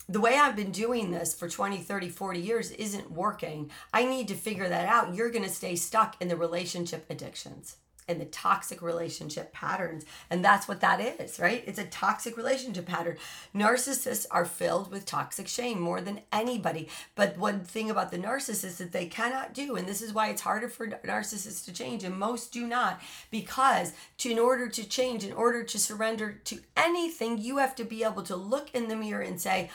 the 0.10 0.22
way 0.22 0.38
I've 0.38 0.56
been 0.56 0.72
doing 0.72 1.12
this 1.12 1.34
for 1.34 1.50
20, 1.50 1.80
30, 1.80 2.08
40 2.08 2.40
years 2.40 2.72
isn't 2.72 3.12
working. 3.12 3.70
I 3.94 4.06
need 4.06 4.30
to 4.30 4.36
figure 4.36 4.70
that 4.70 4.88
out. 4.88 5.14
You're 5.14 5.30
going 5.30 5.44
to 5.44 5.50
stay 5.50 5.76
stuck 5.76 6.16
in 6.22 6.30
the 6.30 6.38
relationship 6.38 7.06
addictions 7.10 7.76
and 8.08 8.22
the 8.22 8.26
toxic 8.26 8.82
relationship 8.82 9.52
patterns. 9.52 10.06
And 10.30 10.44
that's 10.44 10.68
what 10.68 10.82
that 10.82 11.02
is, 11.20 11.40
right? 11.40 11.64
It's 11.66 11.80
a 11.80 11.86
toxic 11.86 12.38
relationship 12.38 12.86
pattern. 12.86 13.18
Narcissists 13.54 14.26
are 14.32 14.46
filled 14.46 14.92
with 14.92 15.06
toxic 15.06 15.48
shame 15.48 15.80
more 15.80 16.00
than 16.00 16.22
anybody. 16.32 16.88
But 17.16 17.38
one 17.38 17.62
thing 17.62 17.90
about 17.90 18.12
the 18.12 18.18
narcissist 18.18 18.78
that 18.78 18.92
they 18.92 19.08
cannot 19.08 19.54
do, 19.54 19.76
and 19.76 19.88
this 19.88 20.02
is 20.02 20.14
why 20.14 20.30
it's 20.30 20.42
harder 20.42 20.70
for 20.70 20.88
narcissists 20.88 21.66
to 21.66 21.74
change, 21.74 22.04
and 22.04 22.18
most 22.18 22.54
do 22.54 22.66
not, 22.66 23.02
because 23.30 23.94
to 24.20 24.32
in 24.32 24.40
order 24.40 24.70
to 24.70 24.88
change, 24.88 25.24
in 25.24 25.34
order 25.34 25.64
to 25.64 25.80
surrender 25.80 26.34
to 26.46 26.60
anything, 26.76 27.38
you 27.38 27.58
have 27.58 27.76
to 27.76 27.84
be 27.84 28.04
able 28.04 28.24
to 28.24 28.36
look 28.36 28.70
in 28.74 28.88
the 28.88 28.96
mirror 28.96 29.22
and 29.22 29.42
say, 29.42 29.70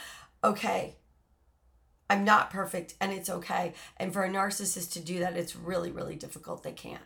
okay, 0.45 0.97
I'm 2.09 2.25
not 2.25 2.51
perfect 2.51 2.95
and 3.01 3.12
it's 3.12 3.31
okay. 3.31 3.73
And 3.97 4.12
for 4.12 4.25
a 4.25 4.29
narcissist 4.29 4.93
to 4.93 5.01
do 5.01 5.21
that, 5.21 5.37
it's 5.37 5.57
really, 5.57 5.91
really 5.91 6.15
difficult. 6.15 6.62
They 6.62 6.73
can't 6.73 7.01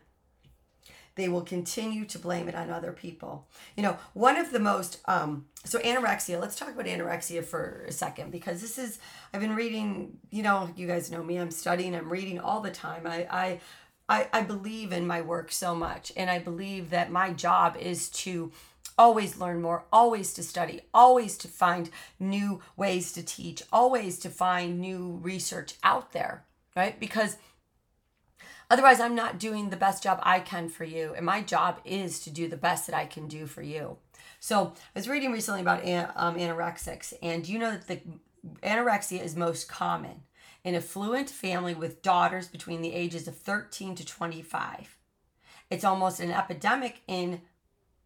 they 1.16 1.28
will 1.28 1.42
continue 1.42 2.04
to 2.04 2.18
blame 2.18 2.48
it 2.48 2.54
on 2.54 2.70
other 2.70 2.92
people. 2.92 3.48
You 3.76 3.82
know, 3.82 3.96
one 4.12 4.36
of 4.36 4.52
the 4.52 4.60
most, 4.60 5.00
um, 5.06 5.46
so 5.64 5.78
anorexia, 5.80 6.40
let's 6.40 6.56
talk 6.56 6.72
about 6.72 6.86
anorexia 6.86 7.44
for 7.44 7.84
a 7.88 7.92
second 7.92 8.30
because 8.30 8.60
this 8.60 8.78
is, 8.78 8.98
I've 9.32 9.40
been 9.40 9.56
reading, 9.56 10.18
you 10.30 10.42
know, 10.42 10.70
you 10.76 10.86
guys 10.86 11.10
know 11.10 11.22
me, 11.22 11.38
I'm 11.38 11.50
studying, 11.50 11.94
I'm 11.94 12.10
reading 12.10 12.38
all 12.38 12.60
the 12.60 12.70
time. 12.70 13.06
I, 13.06 13.26
I, 13.30 13.60
I, 14.08 14.28
I 14.32 14.42
believe 14.42 14.92
in 14.92 15.06
my 15.06 15.22
work 15.22 15.50
so 15.50 15.74
much 15.74 16.12
and 16.16 16.30
I 16.30 16.38
believe 16.38 16.90
that 16.90 17.10
my 17.10 17.32
job 17.32 17.76
is 17.78 18.10
to 18.10 18.52
always 18.98 19.38
learn 19.38 19.62
more, 19.62 19.84
always 19.92 20.34
to 20.34 20.42
study, 20.42 20.82
always 20.92 21.36
to 21.38 21.48
find 21.48 21.90
new 22.20 22.60
ways 22.76 23.12
to 23.12 23.22
teach, 23.22 23.62
always 23.72 24.18
to 24.18 24.30
find 24.30 24.80
new 24.80 25.18
research 25.22 25.74
out 25.82 26.12
there, 26.12 26.44
right? 26.76 27.00
Because 27.00 27.36
Otherwise, 28.68 29.00
I'm 29.00 29.14
not 29.14 29.38
doing 29.38 29.70
the 29.70 29.76
best 29.76 30.02
job 30.02 30.18
I 30.22 30.40
can 30.40 30.68
for 30.68 30.84
you. 30.84 31.14
And 31.16 31.24
my 31.24 31.42
job 31.42 31.80
is 31.84 32.20
to 32.20 32.30
do 32.30 32.48
the 32.48 32.56
best 32.56 32.86
that 32.86 32.96
I 32.96 33.06
can 33.06 33.28
do 33.28 33.46
for 33.46 33.62
you. 33.62 33.98
So 34.40 34.72
I 34.74 34.98
was 34.98 35.08
reading 35.08 35.32
recently 35.32 35.60
about 35.60 35.84
um, 36.16 36.36
anorexics, 36.36 37.12
and 37.22 37.48
you 37.48 37.58
know 37.58 37.70
that 37.70 37.86
the 37.86 38.00
anorexia 38.62 39.22
is 39.22 39.36
most 39.36 39.68
common 39.68 40.22
in 40.64 40.74
affluent 40.74 41.30
family 41.30 41.74
with 41.74 42.02
daughters 42.02 42.48
between 42.48 42.82
the 42.82 42.92
ages 42.92 43.28
of 43.28 43.36
13 43.36 43.94
to 43.94 44.04
25. 44.04 44.96
It's 45.70 45.84
almost 45.84 46.20
an 46.20 46.32
epidemic 46.32 47.02
in 47.06 47.40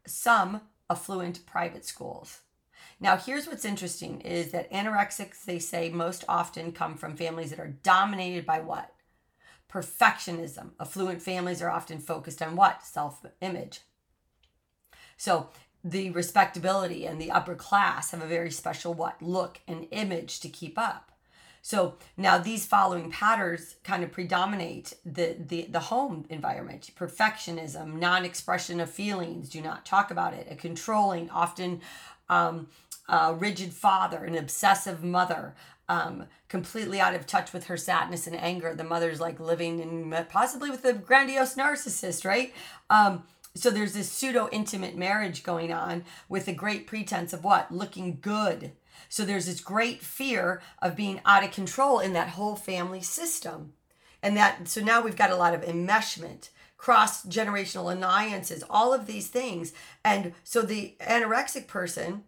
some 0.07 0.63
affluent 0.89 1.45
private 1.47 1.85
schools. 1.85 2.41
Now, 2.99 3.17
here's 3.17 3.47
what's 3.47 3.65
interesting 3.65 4.21
is 4.21 4.51
that 4.53 4.71
anorexics, 4.71 5.45
they 5.45 5.59
say, 5.59 5.89
most 5.89 6.25
often 6.29 6.73
come 6.73 6.97
from 6.97 7.17
families 7.17 7.51
that 7.51 7.61
are 7.61 7.77
dominated 7.83 8.45
by 8.45 8.61
what? 8.61 8.93
Perfectionism. 9.71 10.71
Affluent 10.81 11.23
families 11.23 11.63
are 11.63 11.71
often 11.71 11.99
focused 11.99 12.43
on 12.43 12.57
what? 12.57 12.85
Self 12.85 13.25
image. 13.41 13.81
So 15.17 15.49
the 15.85 16.11
respectability 16.11 17.07
and 17.07 17.21
the 17.21 17.31
upper 17.31 17.55
class 17.55 18.11
have 18.11 18.23
a 18.23 18.27
very 18.27 18.51
special 18.51 18.95
what? 18.95 19.21
Look 19.23 19.61
and 19.67 19.87
image 19.91 20.41
to 20.41 20.49
keep 20.49 20.79
up. 20.79 21.11
So 21.63 21.97
now 22.17 22.39
these 22.39 22.65
following 22.65 23.11
patterns 23.11 23.77
kind 23.85 24.03
of 24.03 24.13
predominate 24.13 24.95
the, 25.05 25.37
the, 25.39 25.67
the 25.71 25.81
home 25.81 26.25
environment 26.31 26.91
perfectionism, 26.97 27.99
non 27.99 28.25
expression 28.25 28.81
of 28.81 28.91
feelings, 28.91 29.51
do 29.51 29.61
not 29.61 29.85
talk 29.85 30.11
about 30.11 30.33
it, 30.35 30.47
a 30.51 30.55
controlling, 30.55 31.29
often 31.31 31.81
um, 32.29 32.69
a 33.09 33.35
rigid 33.35 33.75
father, 33.75 34.25
an 34.25 34.37
obsessive 34.37 35.05
mother, 35.05 35.55
um, 35.91 36.27
completely 36.49 37.01
out 37.01 37.17
of 37.17 37.27
touch 37.27 37.53
with 37.53 37.67
her 37.67 37.77
sadness 37.77 38.29
and 38.29 38.37
anger. 38.37 38.73
The 38.75 38.85
mother's 38.85 39.21
like 39.21 39.41
living 39.41 39.81
in 39.81 40.27
possibly 40.31 40.71
with 40.71 40.85
a 40.85 40.93
grandiose 40.93 41.57
narcissist, 41.57 42.25
right? 42.25 42.55
Um, 42.89 43.25
so 43.57 43.71
there's 43.71 43.93
this 43.93 44.11
pseudo 44.11 44.49
intimate 44.53 44.97
marriage 44.97 45.43
going 45.43 45.73
on 45.73 46.05
with 46.29 46.47
a 46.47 46.53
great 46.53 46.87
pretense 46.87 47.33
of 47.33 47.43
what? 47.43 47.73
Looking 47.73 48.19
good. 48.21 48.71
So 49.09 49.25
there's 49.25 49.47
this 49.47 49.61
great 49.61 50.01
fear 50.01 50.63
of 50.81 50.95
being 50.95 51.21
out 51.27 51.43
of 51.43 51.51
control 51.51 51.99
in 51.99 52.13
that 52.13 52.29
whole 52.29 52.55
family 52.55 53.03
system. 53.03 53.73
And 54.23 54.37
that, 54.37 54.69
so 54.69 54.81
now 54.81 55.03
we've 55.03 55.17
got 55.17 55.33
a 55.33 55.37
lot 55.37 55.55
of 55.55 55.63
enmeshment, 55.63 56.51
cross 56.77 57.27
generational 57.27 57.93
alliances, 57.93 58.63
all 58.71 58.95
of 58.95 59.07
these 59.07 59.27
things. 59.27 59.73
And 60.05 60.35
so 60.45 60.63
the 60.63 60.95
anorexic 61.01 61.67
person 61.67 62.23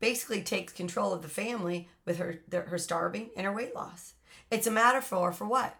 basically 0.00 0.42
takes 0.42 0.72
control 0.72 1.12
of 1.12 1.22
the 1.22 1.28
family 1.28 1.88
with 2.04 2.18
her 2.18 2.40
her 2.52 2.78
starving 2.78 3.30
and 3.36 3.46
her 3.46 3.52
weight 3.52 3.74
loss. 3.74 4.14
It's 4.50 4.66
a 4.66 4.70
metaphor 4.70 5.32
for 5.32 5.46
what? 5.46 5.76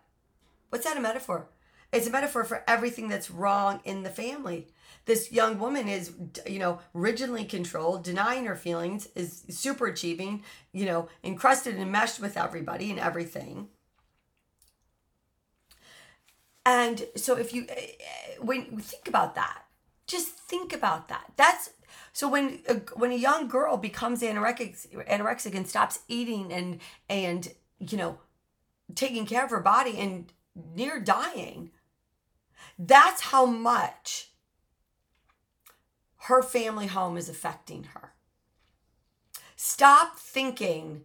What's 0.70 0.85
that 0.85 0.96
a 0.96 1.00
metaphor? 1.00 1.49
It's 1.92 2.06
a 2.06 2.11
metaphor 2.11 2.44
for 2.44 2.64
everything 2.66 3.08
that's 3.08 3.30
wrong 3.30 3.80
in 3.85 4.02
the 4.02 4.11
family. 4.11 4.68
This 5.04 5.30
young 5.30 5.58
woman 5.58 5.88
is, 5.88 6.12
you 6.46 6.58
know, 6.58 6.80
rigidly 6.92 7.44
controlled, 7.44 8.02
denying 8.02 8.44
her 8.46 8.56
feelings, 8.56 9.08
is 9.14 9.44
super 9.49 9.87
achieving, 9.87 10.42
you 10.73 10.85
know, 10.85 11.08
encrusted 11.23 11.76
and 11.76 11.92
meshed 11.92 12.20
with 12.20 12.37
everybody 12.37 12.90
and 12.90 12.99
everything. 12.99 13.68
And 16.64 17.06
so 17.14 17.37
if 17.37 17.54
you, 17.54 17.66
eh, 17.68 17.75
eh, 18.00 18.35
when 18.40 18.80
think 18.80 19.06
about 19.06 19.37
that, 19.37 19.62
just 20.08 20.30
think 20.30 20.73
about 20.73 21.06
that. 21.08 21.32
That's 21.37 21.70
so 22.16 22.30
when 22.30 22.61
a, 22.66 22.76
when 22.94 23.12
a 23.12 23.14
young 23.14 23.46
girl 23.46 23.76
becomes 23.76 24.23
anorexic, 24.23 24.88
anorexic 25.06 25.54
and 25.54 25.68
stops 25.68 25.99
eating 26.08 26.50
and 26.50 26.80
and 27.11 27.52
you 27.78 27.99
know 27.99 28.16
taking 28.94 29.26
care 29.26 29.44
of 29.44 29.50
her 29.50 29.61
body 29.61 29.99
and 29.99 30.32
near 30.75 30.99
dying, 30.99 31.73
that's 32.78 33.20
how 33.20 33.44
much 33.44 34.30
her 36.20 36.42
family 36.42 36.87
home 36.87 37.18
is 37.18 37.28
affecting 37.28 37.85
her. 37.92 38.14
Stop 39.54 40.18
thinking 40.18 41.04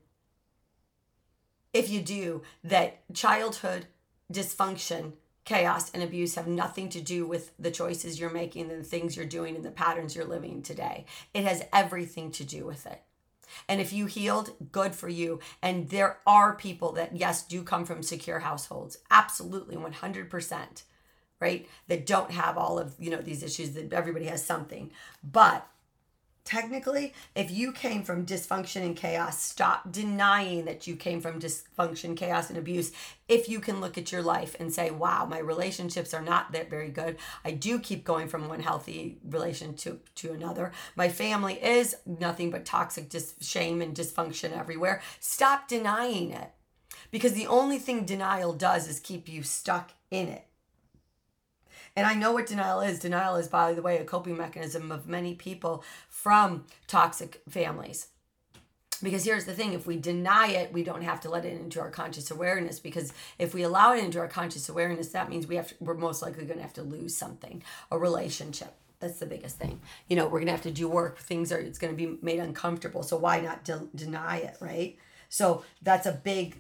if 1.74 1.90
you 1.90 2.02
do 2.02 2.42
that 2.64 3.02
childhood 3.14 3.88
dysfunction 4.32 5.12
chaos 5.44 5.90
and 5.92 6.04
abuse 6.04 6.36
have 6.36 6.48
nothing 6.48 6.90
to 6.90 7.02
do 7.02 7.26
with 7.26 7.52
the 7.58 7.72
choices 7.72 8.20
you're 8.20 8.30
making 8.30 8.70
and 8.70 8.82
the 8.82 8.88
things 8.88 9.16
you're 9.16 9.26
doing 9.26 9.56
and 9.56 9.66
the 9.66 9.72
patterns 9.72 10.16
you're 10.16 10.26
living 10.26 10.62
today. 10.62 11.06
It 11.34 11.44
has 11.44 11.64
everything 11.74 12.32
to 12.32 12.44
do 12.44 12.66
with 12.66 12.86
it. 12.86 13.02
And 13.68 13.82
if 13.82 13.92
you 13.92 14.06
healed, 14.06 14.52
good 14.72 14.96
for 14.96 15.10
you. 15.10 15.40
And 15.62 15.90
there 15.90 16.20
are 16.26 16.56
people 16.56 16.94
that, 16.94 17.16
yes, 17.16 17.44
do 17.44 17.64
come 17.64 17.86
from 17.86 18.04
secure 18.04 18.40
households. 18.40 18.98
Absolutely, 19.10 19.76
100%, 19.76 20.84
right? 21.40 21.68
That 21.88 22.06
don't 22.06 22.32
have 22.32 22.58
all 22.58 22.80
of, 22.80 22.96
you 22.98 23.10
know, 23.10 23.22
these 23.22 23.44
issues 23.44 23.72
that 23.72 23.92
everybody 23.92 24.26
has 24.26 24.46
something. 24.46 24.92
But 25.24 25.68
technically, 26.46 27.14
if 27.36 27.52
you 27.52 27.72
came 27.72 28.04
from 28.04 28.26
dysfunction 28.26 28.82
and 28.84 28.96
chaos, 28.96 29.42
stop 29.42 29.92
denying 29.92 30.66
that 30.66 30.88
you 30.88 30.96
came 30.96 31.22
from 31.22 31.40
dysfunction, 31.40 32.16
chaos, 32.18 32.50
and 32.50 32.58
abuse. 32.58 32.92
If 33.28 33.48
you 33.48 33.60
can 33.60 33.80
look 33.82 33.98
at 33.98 34.12
your 34.12 34.22
life 34.22 34.56
and 34.60 34.74
say, 34.74 34.92
wow, 34.92 35.26
my 35.26 35.40
relationships 35.40 36.14
are 36.14 36.22
not 36.22 36.52
that 36.52 36.70
very 36.70 36.90
good. 36.90 37.18
I 37.46 37.52
do 37.52 37.80
keep 37.80 38.04
going 38.04 38.28
from 38.28 38.48
one 38.50 38.62
healthy 38.62 39.20
relation 39.30 39.76
to, 39.78 40.00
to 40.16 40.34
another. 40.34 40.72
My 40.96 41.10
family 41.10 41.56
is 41.64 41.96
nothing 42.06 42.52
but 42.52 42.66
toxic 42.66 43.10
dis- 43.10 43.36
shame 43.42 43.82
and 43.82 43.96
dysfunction 43.96 44.58
everywhere. 44.58 45.02
Stop 45.20 45.68
denying 45.68 46.32
it. 46.32 46.52
because 47.12 47.34
the 47.34 47.48
only 47.48 47.78
thing 47.80 48.06
denial 48.06 48.54
does 48.54 48.88
is 48.88 49.00
keep 49.00 49.28
you 49.28 49.44
stuck 49.44 49.92
in 50.10 50.28
it. 50.28 50.46
And 51.96 52.08
I 52.08 52.14
know 52.14 52.32
what 52.32 52.48
denial 52.48 52.82
is. 52.82 53.00
Denial 53.00 53.36
is, 53.36 53.48
by 53.48 53.74
the 53.74 53.82
way, 53.82 53.98
a 53.98 54.06
coping 54.06 54.38
mechanism 54.38 54.92
of 54.92 55.08
many 55.08 55.36
people 55.36 55.84
from 56.10 56.66
toxic 56.88 57.42
families. 57.50 58.08
Because 59.04 59.26
here's 59.26 59.46
the 59.46 59.54
thing 59.54 59.74
if 59.74 59.88
we 59.88 59.98
deny 59.98 60.48
it, 60.48 60.72
we 60.72 60.84
don't 60.84 61.02
have 61.02 61.20
to 61.22 61.30
let 61.30 61.44
it 61.44 61.60
into 61.60 61.80
our 61.80 61.90
conscious 61.90 62.30
awareness. 62.30 62.80
Because 62.80 63.14
if 63.40 63.54
we 63.54 63.64
allow 63.64 63.94
it 63.94 64.04
into 64.04 64.20
our 64.20 64.28
conscious 64.28 64.70
awareness, 64.70 65.10
that 65.10 65.30
means 65.30 65.48
we 65.48 65.56
have 65.56 65.70
to, 65.70 65.76
we're 65.80 65.96
most 65.96 66.22
likely 66.22 66.46
going 66.46 66.58
to 66.58 66.64
have 66.64 66.74
to 66.74 66.84
lose 66.84 67.16
something, 67.16 67.64
a 67.92 67.98
relationship. 67.98 68.74
That's 69.00 69.18
the 69.18 69.26
biggest 69.26 69.58
thing. 69.58 69.82
You 70.08 70.16
know, 70.16 70.26
we're 70.26 70.40
going 70.40 70.46
to 70.46 70.52
have 70.52 70.62
to 70.62 70.72
do 70.72 70.88
work. 70.88 71.18
Things 71.18 71.52
are, 71.52 71.58
it's 71.58 71.80
going 71.80 71.92
to 71.92 71.98
be 71.98 72.20
made 72.22 72.40
uncomfortable. 72.40 73.02
So 73.02 73.18
why 73.18 73.42
not 73.42 73.64
de- 73.66 73.88
deny 73.96 74.38
it, 74.38 74.58
right? 74.60 74.98
So 75.28 75.64
that's 75.82 76.06
a 76.06 76.12
big, 76.12 76.58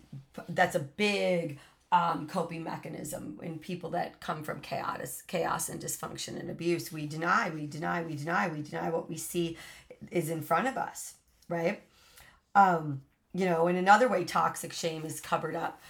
that's 0.49 0.75
a 0.75 0.79
big 0.79 1.59
um, 1.91 2.27
coping 2.27 2.63
mechanism 2.63 3.39
in 3.43 3.59
people 3.59 3.89
that 3.91 4.21
come 4.21 4.43
from 4.43 4.61
chaos, 4.61 5.21
chaos 5.27 5.69
and 5.69 5.81
dysfunction 5.81 6.39
and 6.39 6.49
abuse. 6.49 6.91
We 6.91 7.05
deny, 7.05 7.49
we 7.49 7.67
deny, 7.67 8.01
we 8.03 8.15
deny, 8.15 8.47
we 8.47 8.61
deny 8.61 8.89
what 8.89 9.09
we 9.09 9.17
see 9.17 9.57
is 10.09 10.29
in 10.29 10.41
front 10.41 10.67
of 10.67 10.77
us, 10.77 11.15
right? 11.49 11.81
Um, 12.55 13.01
you 13.33 13.45
know, 13.45 13.67
in 13.67 13.75
another 13.75 14.07
way, 14.07 14.23
toxic 14.23 14.73
shame 14.73 15.05
is 15.05 15.19
covered 15.19 15.55
up. 15.55 15.81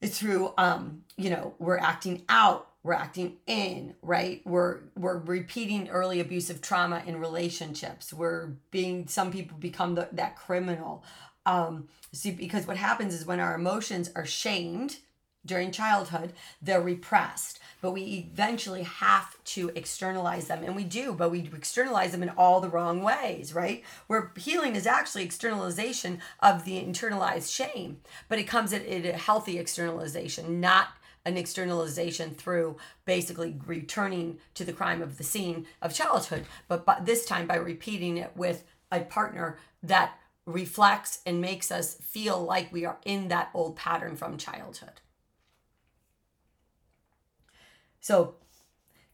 It's 0.00 0.18
through, 0.18 0.54
um, 0.56 1.02
you 1.16 1.28
know, 1.28 1.54
we're 1.58 1.78
acting 1.78 2.22
out, 2.30 2.68
we're 2.82 2.94
acting 2.94 3.36
in, 3.46 3.94
right? 4.00 4.40
We're 4.46 4.78
we're 4.96 5.18
repeating 5.18 5.90
early 5.90 6.20
abusive 6.20 6.62
trauma 6.62 7.02
in 7.06 7.20
relationships. 7.20 8.10
We're 8.10 8.52
being 8.70 9.06
some 9.06 9.30
people 9.30 9.58
become 9.58 9.94
the, 9.96 10.08
that 10.12 10.36
criminal 10.36 11.04
um, 11.46 11.88
see, 12.12 12.30
because 12.30 12.66
what 12.66 12.76
happens 12.76 13.14
is 13.14 13.26
when 13.26 13.40
our 13.40 13.54
emotions 13.54 14.10
are 14.14 14.26
shamed 14.26 14.98
during 15.44 15.70
childhood, 15.70 16.32
they're 16.60 16.80
repressed. 16.80 17.58
But 17.80 17.92
we 17.92 18.28
eventually 18.30 18.82
have 18.82 19.42
to 19.44 19.70
externalize 19.74 20.48
them. 20.48 20.62
And 20.64 20.76
we 20.76 20.84
do, 20.84 21.12
but 21.12 21.30
we 21.30 21.50
externalize 21.54 22.12
them 22.12 22.22
in 22.22 22.28
all 22.30 22.60
the 22.60 22.68
wrong 22.68 23.02
ways, 23.02 23.54
right? 23.54 23.82
Where 24.06 24.32
healing 24.36 24.76
is 24.76 24.86
actually 24.86 25.24
externalization 25.24 26.20
of 26.40 26.64
the 26.64 26.82
internalized 26.82 27.54
shame, 27.54 28.00
but 28.28 28.38
it 28.38 28.44
comes 28.44 28.72
at, 28.72 28.82
a 28.82 29.12
healthy 29.12 29.58
externalization, 29.58 30.60
not 30.60 30.88
an 31.24 31.36
externalization 31.36 32.34
through 32.34 32.76
basically 33.04 33.56
returning 33.66 34.38
to 34.54 34.64
the 34.64 34.72
crime 34.72 35.02
of 35.02 35.18
the 35.18 35.24
scene 35.24 35.66
of 35.82 35.94
childhood, 35.94 36.46
but, 36.68 36.84
but 36.84 37.06
this 37.06 37.24
time 37.24 37.46
by 37.46 37.56
repeating 37.56 38.16
it 38.16 38.32
with 38.34 38.64
a 38.90 39.00
partner 39.00 39.58
that 39.82 40.18
reflects 40.46 41.20
and 41.26 41.40
makes 41.40 41.70
us 41.70 41.94
feel 41.94 42.42
like 42.42 42.72
we 42.72 42.84
are 42.84 42.98
in 43.04 43.28
that 43.28 43.50
old 43.54 43.76
pattern 43.76 44.16
from 44.16 44.36
childhood. 44.36 45.00
So 48.00 48.34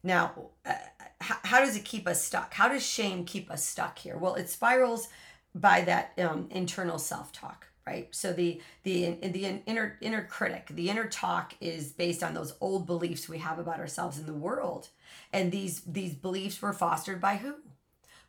now, 0.03 0.51
uh, 0.65 0.73
how, 1.21 1.37
how, 1.43 1.61
does 1.61 1.77
it 1.77 1.85
keep 1.85 2.07
us 2.07 2.23
stuck? 2.23 2.55
How 2.55 2.69
does 2.69 2.87
shame 2.87 3.25
keep 3.25 3.51
us 3.51 3.65
stuck 3.65 3.99
here? 3.99 4.17
Well, 4.17 4.35
it 4.35 4.49
spirals 4.49 5.09
by 5.55 5.81
that 5.83 6.13
um, 6.19 6.49
internal 6.51 6.99
self-talk, 6.99 7.67
right? 7.87 8.09
So 8.15 8.33
the 8.33 8.61
the 8.85 9.17
the 9.23 9.63
inner 9.67 9.99
inner 10.01 10.25
critic, 10.25 10.69
the 10.71 10.91
inner 10.91 11.07
talk 11.07 11.55
is 11.61 11.93
based 11.93 12.23
on 12.23 12.35
those 12.35 12.55
old 12.61 12.87
beliefs 12.87 13.29
we 13.29 13.39
have 13.39 13.59
about 13.59 13.81
ourselves 13.81 14.19
in 14.19 14.27
the 14.27 14.33
world, 14.35 14.89
and 15.33 15.51
these 15.51 15.81
these 15.81 16.15
beliefs 16.15 16.63
were 16.63 16.73
fostered 16.73 17.21
by 17.21 17.37
who? 17.37 17.55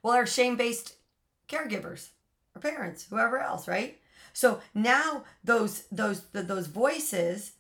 Well, 0.02 0.14
our 0.14 0.26
shame-based 0.26 0.96
caregivers, 1.50 2.10
our 2.56 2.62
parents, 2.62 3.08
whoever 3.10 3.40
else, 3.40 3.68
right? 3.68 4.00
So 4.34 4.62
now 4.74 5.24
those 5.44 5.84
those 5.92 6.22
those 6.32 6.68
voices 6.68 7.54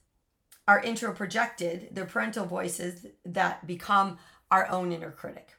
are 0.68 0.82
intro-projected, 0.82 1.90
they're 1.92 2.06
parental 2.06 2.46
voices 2.46 3.06
that 3.26 3.66
become 3.66 4.18
our 4.52 4.68
own 4.70 4.92
inner 4.92 5.12
critic. 5.12 5.54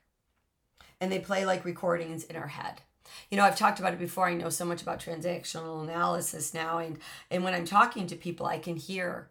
And 1.00 1.10
they 1.10 1.18
play 1.18 1.46
like 1.46 1.64
recordings 1.64 2.24
in 2.24 2.36
our 2.36 2.48
head. 2.48 2.82
You 3.30 3.36
know, 3.36 3.44
I've 3.44 3.56
talked 3.56 3.78
about 3.78 3.94
it 3.94 3.98
before. 3.98 4.28
I 4.28 4.34
know 4.34 4.50
so 4.50 4.64
much 4.64 4.82
about 4.82 5.00
transactional 5.00 5.82
analysis 5.82 6.52
now 6.52 6.78
and 6.78 6.98
and 7.30 7.42
when 7.42 7.54
I'm 7.54 7.64
talking 7.64 8.06
to 8.08 8.16
people, 8.16 8.46
I 8.46 8.58
can 8.58 8.76
hear 8.76 9.28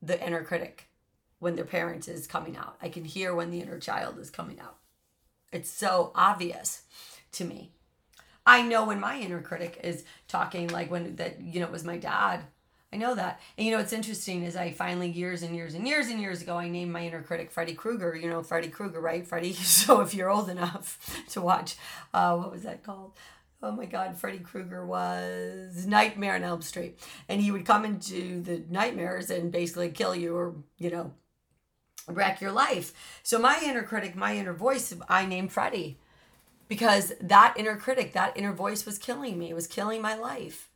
the 0.00 0.24
inner 0.24 0.42
critic 0.42 0.88
when 1.38 1.56
their 1.56 1.64
parent 1.64 2.08
is 2.08 2.26
coming 2.26 2.56
out. 2.56 2.76
I 2.80 2.88
can 2.88 3.04
hear 3.04 3.34
when 3.34 3.50
the 3.50 3.60
inner 3.60 3.78
child 3.78 4.18
is 4.18 4.30
coming 4.30 4.60
out. 4.60 4.76
It's 5.52 5.70
so 5.70 6.12
obvious 6.14 6.82
to 7.32 7.44
me. 7.44 7.72
I 8.46 8.62
know 8.62 8.84
when 8.84 9.00
my 9.00 9.20
inner 9.20 9.40
critic 9.40 9.80
is 9.84 10.04
talking, 10.26 10.68
like 10.68 10.90
when 10.90 11.16
that, 11.16 11.40
you 11.40 11.60
know, 11.60 11.66
it 11.66 11.72
was 11.72 11.84
my 11.84 11.98
dad. 11.98 12.44
I 12.92 12.96
know 12.98 13.14
that. 13.14 13.40
And 13.56 13.66
you 13.66 13.72
know, 13.72 13.78
what's 13.78 13.92
interesting 13.92 14.44
is 14.44 14.54
I 14.54 14.70
finally, 14.70 15.08
years 15.10 15.42
and 15.42 15.56
years 15.56 15.74
and 15.74 15.88
years 15.88 16.08
and 16.08 16.20
years 16.20 16.42
ago, 16.42 16.56
I 16.58 16.68
named 16.68 16.92
my 16.92 17.06
inner 17.06 17.22
critic 17.22 17.50
Freddy 17.50 17.74
Krueger. 17.74 18.14
You 18.14 18.28
know, 18.28 18.42
Freddy 18.42 18.68
Krueger, 18.68 19.00
right? 19.00 19.26
Freddy. 19.26 19.56
So 19.62 20.00
if 20.00 20.14
you're 20.14 20.30
old 20.30 20.48
enough 20.48 21.24
to 21.30 21.40
watch, 21.40 21.76
uh, 22.12 22.36
what 22.36 22.52
was 22.52 22.62
that 22.62 22.84
called? 22.84 23.12
Oh 23.62 23.72
my 23.72 23.86
God, 23.86 24.16
Freddy 24.16 24.38
Krueger 24.38 24.84
was 24.84 25.86
Nightmare 25.86 26.34
on 26.34 26.42
Elm 26.42 26.62
Street. 26.62 26.98
And 27.28 27.40
he 27.40 27.50
would 27.50 27.64
come 27.64 27.84
into 27.84 28.42
the 28.42 28.64
nightmares 28.68 29.30
and 29.30 29.52
basically 29.52 29.90
kill 29.90 30.14
you 30.14 30.36
or, 30.36 30.54
you 30.78 30.90
know, 30.90 31.12
wreck 32.08 32.40
your 32.40 32.52
life. 32.52 32.92
So 33.22 33.38
my 33.38 33.60
inner 33.64 33.82
critic, 33.82 34.16
my 34.16 34.36
inner 34.36 34.52
voice, 34.52 34.92
I 35.08 35.26
named 35.26 35.52
Freddy 35.52 35.98
because 36.68 37.12
that 37.20 37.54
inner 37.56 37.76
critic, 37.76 38.12
that 38.12 38.36
inner 38.36 38.52
voice 38.52 38.84
was 38.84 38.98
killing 38.98 39.38
me. 39.38 39.50
It 39.50 39.54
was 39.54 39.66
killing 39.66 40.02
my 40.02 40.16
life. 40.16 40.68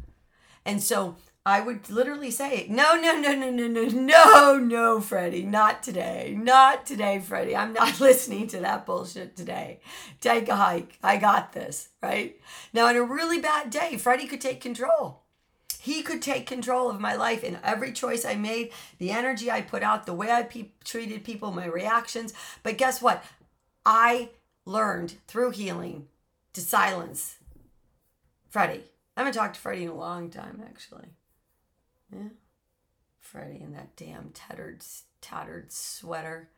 And 0.64 0.82
so 0.82 1.16
I 1.46 1.60
would 1.60 1.88
literally 1.88 2.32
say, 2.32 2.66
no, 2.68 2.96
no, 2.96 3.20
no, 3.20 3.32
no, 3.32 3.50
no, 3.52 3.68
no, 3.68 3.84
no, 3.84 4.58
no, 4.58 5.00
Freddy, 5.00 5.44
not 5.44 5.80
today. 5.80 6.36
Not 6.36 6.84
today, 6.84 7.20
Freddy. 7.20 7.54
I'm 7.54 7.72
not 7.72 8.00
listening 8.00 8.48
to 8.48 8.58
that 8.58 8.84
bullshit 8.84 9.36
today. 9.36 9.78
Take 10.20 10.48
a 10.48 10.56
hike. 10.56 10.98
I 11.04 11.18
got 11.18 11.52
this, 11.52 11.90
right? 12.02 12.36
Now, 12.72 12.88
in 12.88 12.96
a 12.96 13.02
really 13.04 13.40
bad 13.40 13.70
day, 13.70 13.96
Freddy 13.96 14.26
could 14.26 14.40
take 14.40 14.60
control. 14.60 15.22
He 15.78 16.02
could 16.02 16.20
take 16.20 16.48
control 16.48 16.90
of 16.90 16.98
my 16.98 17.14
life 17.14 17.44
and 17.44 17.60
every 17.62 17.92
choice 17.92 18.24
I 18.24 18.34
made, 18.34 18.72
the 18.98 19.12
energy 19.12 19.48
I 19.48 19.60
put 19.60 19.84
out, 19.84 20.04
the 20.04 20.14
way 20.14 20.32
I 20.32 20.42
pe- 20.42 20.72
treated 20.82 21.22
people, 21.22 21.52
my 21.52 21.66
reactions. 21.66 22.34
But 22.64 22.76
guess 22.76 23.00
what? 23.00 23.22
I 23.84 24.30
learned 24.64 25.14
through 25.28 25.52
healing 25.52 26.08
to 26.54 26.60
silence 26.60 27.36
Freddy. 28.48 28.82
I 29.16 29.20
haven't 29.20 29.34
talked 29.34 29.54
to 29.54 29.60
Freddy 29.60 29.84
in 29.84 29.90
a 29.90 29.94
long 29.94 30.28
time, 30.28 30.60
actually. 30.68 31.06
Yeah. 32.12 32.28
Freddy 33.20 33.60
in 33.60 33.72
that 33.72 33.96
damn 33.96 34.30
tattered, 34.30 34.84
tattered 35.20 35.72
sweater. 35.72 36.50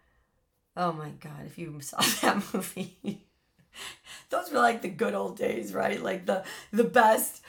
Oh 0.77 0.93
my 0.93 1.11
God, 1.21 1.47
if 1.47 1.59
you 1.59 1.81
saw 1.81 2.01
that 2.23 2.43
movie. 2.53 3.25
Those 4.31 4.51
were 4.51 4.59
like 4.59 4.83
the 4.83 4.89
good 4.89 5.15
old 5.15 5.37
days, 5.37 5.73
right? 5.73 6.03
Like 6.03 6.27
the 6.27 6.45
the 6.73 6.85
best 6.85 7.43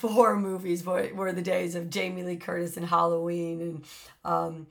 horror 0.00 0.36
movies 0.36 0.84
were, 0.84 1.08
were 1.14 1.32
the 1.32 1.42
days 1.42 1.74
of 1.74 1.90
Jamie 1.90 2.24
Lee 2.24 2.36
Curtis 2.36 2.76
and 2.76 2.86
Halloween 2.86 3.60
and 3.60 3.84
um, 4.24 4.66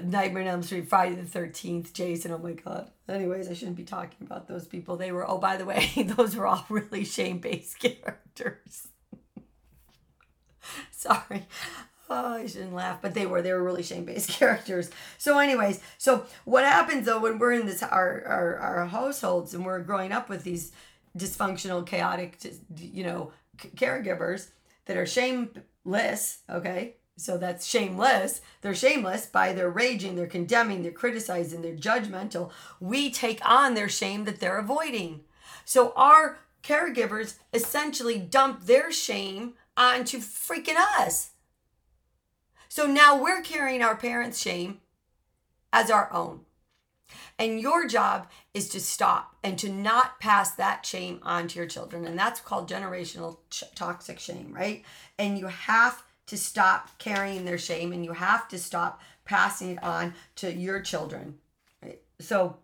Nightmare 0.00 0.42
on 0.44 0.48
Elm 0.48 0.62
Street, 0.62 0.88
Friday 0.88 1.16
the 1.16 1.38
13th, 1.38 1.92
Jason. 1.92 2.32
Oh 2.32 2.38
my 2.38 2.52
God. 2.52 2.90
Anyways, 3.08 3.48
I 3.48 3.54
shouldn't 3.54 3.76
be 3.76 3.84
talking 3.84 4.26
about 4.26 4.48
those 4.48 4.66
people. 4.66 4.96
They 4.96 5.12
were, 5.12 5.28
oh, 5.28 5.38
by 5.38 5.56
the 5.56 5.66
way, 5.66 5.90
those 6.16 6.34
were 6.34 6.46
all 6.46 6.64
really 6.68 7.04
shame 7.04 7.38
based 7.38 7.78
characters. 7.78 8.88
Sorry. 10.90 11.46
Oh, 12.14 12.34
I 12.34 12.46
shouldn't 12.46 12.74
laugh, 12.74 13.00
but 13.00 13.14
they 13.14 13.24
were. 13.24 13.40
They 13.40 13.52
were 13.52 13.62
really 13.62 13.82
shame 13.82 14.04
based 14.04 14.28
characters. 14.38 14.90
So, 15.16 15.38
anyways, 15.38 15.80
so 15.96 16.26
what 16.44 16.64
happens 16.64 17.06
though 17.06 17.20
when 17.20 17.38
we're 17.38 17.52
in 17.52 17.64
this, 17.64 17.82
our, 17.82 18.22
our, 18.26 18.56
our 18.58 18.86
households 18.86 19.54
and 19.54 19.64
we're 19.64 19.80
growing 19.80 20.12
up 20.12 20.28
with 20.28 20.44
these 20.44 20.72
dysfunctional, 21.16 21.86
chaotic, 21.86 22.38
you 22.76 23.02
know, 23.02 23.32
caregivers 23.56 24.48
that 24.84 24.98
are 24.98 25.06
shameless, 25.06 26.42
okay? 26.50 26.96
So 27.16 27.38
that's 27.38 27.66
shameless. 27.66 28.42
They're 28.60 28.74
shameless 28.74 29.26
by 29.26 29.54
their 29.54 29.70
raging, 29.70 30.16
they're 30.16 30.26
condemning, 30.26 30.82
they're 30.82 30.92
criticizing, 30.92 31.62
they're 31.62 31.76
judgmental. 31.76 32.50
We 32.78 33.10
take 33.10 33.40
on 33.48 33.74
their 33.74 33.88
shame 33.88 34.24
that 34.24 34.38
they're 34.38 34.58
avoiding. 34.58 35.20
So 35.64 35.92
our 35.96 36.40
caregivers 36.62 37.36
essentially 37.54 38.18
dump 38.18 38.66
their 38.66 38.92
shame 38.92 39.54
onto 39.76 40.18
freaking 40.18 40.76
us. 40.98 41.31
So 42.74 42.86
now 42.86 43.22
we're 43.22 43.42
carrying 43.42 43.82
our 43.82 43.94
parents' 43.94 44.40
shame 44.40 44.80
as 45.74 45.90
our 45.90 46.10
own. 46.10 46.46
And 47.38 47.60
your 47.60 47.86
job 47.86 48.30
is 48.54 48.70
to 48.70 48.80
stop 48.80 49.36
and 49.44 49.58
to 49.58 49.68
not 49.68 50.18
pass 50.20 50.52
that 50.52 50.86
shame 50.86 51.20
on 51.22 51.48
to 51.48 51.58
your 51.58 51.68
children. 51.68 52.06
And 52.06 52.18
that's 52.18 52.40
called 52.40 52.70
generational 52.70 53.36
ch- 53.50 53.64
toxic 53.74 54.18
shame, 54.18 54.54
right? 54.54 54.86
And 55.18 55.38
you 55.38 55.48
have 55.48 56.02
to 56.28 56.38
stop 56.38 56.98
carrying 56.98 57.44
their 57.44 57.58
shame 57.58 57.92
and 57.92 58.06
you 58.06 58.14
have 58.14 58.48
to 58.48 58.58
stop 58.58 59.02
passing 59.26 59.72
it 59.72 59.82
on 59.82 60.14
to 60.36 60.50
your 60.50 60.80
children. 60.80 61.34
Right? 61.82 62.00
So, 62.20 62.56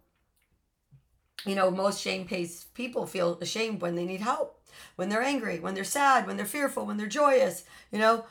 you 1.44 1.54
know, 1.54 1.70
most 1.70 2.00
shame 2.00 2.24
based 2.24 2.72
people 2.72 3.06
feel 3.06 3.36
ashamed 3.42 3.82
when 3.82 3.94
they 3.94 4.06
need 4.06 4.22
help, 4.22 4.58
when 4.96 5.10
they're 5.10 5.20
angry, 5.20 5.60
when 5.60 5.74
they're 5.74 5.84
sad, 5.84 6.26
when 6.26 6.38
they're 6.38 6.46
fearful, 6.46 6.86
when 6.86 6.96
they're 6.96 7.06
joyous, 7.06 7.64
you 7.92 7.98
know. 7.98 8.24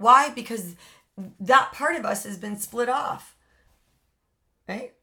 Why? 0.00 0.30
Because 0.30 0.76
that 1.38 1.72
part 1.72 1.94
of 1.94 2.06
us 2.06 2.24
has 2.24 2.38
been 2.38 2.56
split 2.56 2.88
off. 2.88 3.36
Right? 4.66 4.94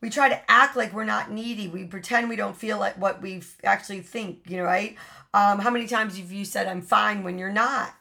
We 0.00 0.08
try 0.08 0.28
to 0.28 0.50
act 0.50 0.76
like 0.76 0.92
we're 0.92 1.04
not 1.04 1.32
needy. 1.32 1.66
We 1.66 1.84
pretend 1.84 2.28
we 2.28 2.36
don't 2.36 2.56
feel 2.56 2.78
like 2.78 2.96
what 2.96 3.20
we 3.20 3.42
actually 3.64 4.02
think, 4.02 4.48
you 4.48 4.58
know, 4.58 4.62
right? 4.62 4.96
Um, 5.32 5.58
how 5.58 5.70
many 5.70 5.88
times 5.88 6.16
have 6.16 6.30
you 6.30 6.44
said, 6.44 6.68
I'm 6.68 6.80
fine 6.80 7.24
when 7.24 7.38
you're 7.38 7.50
not? 7.50 7.92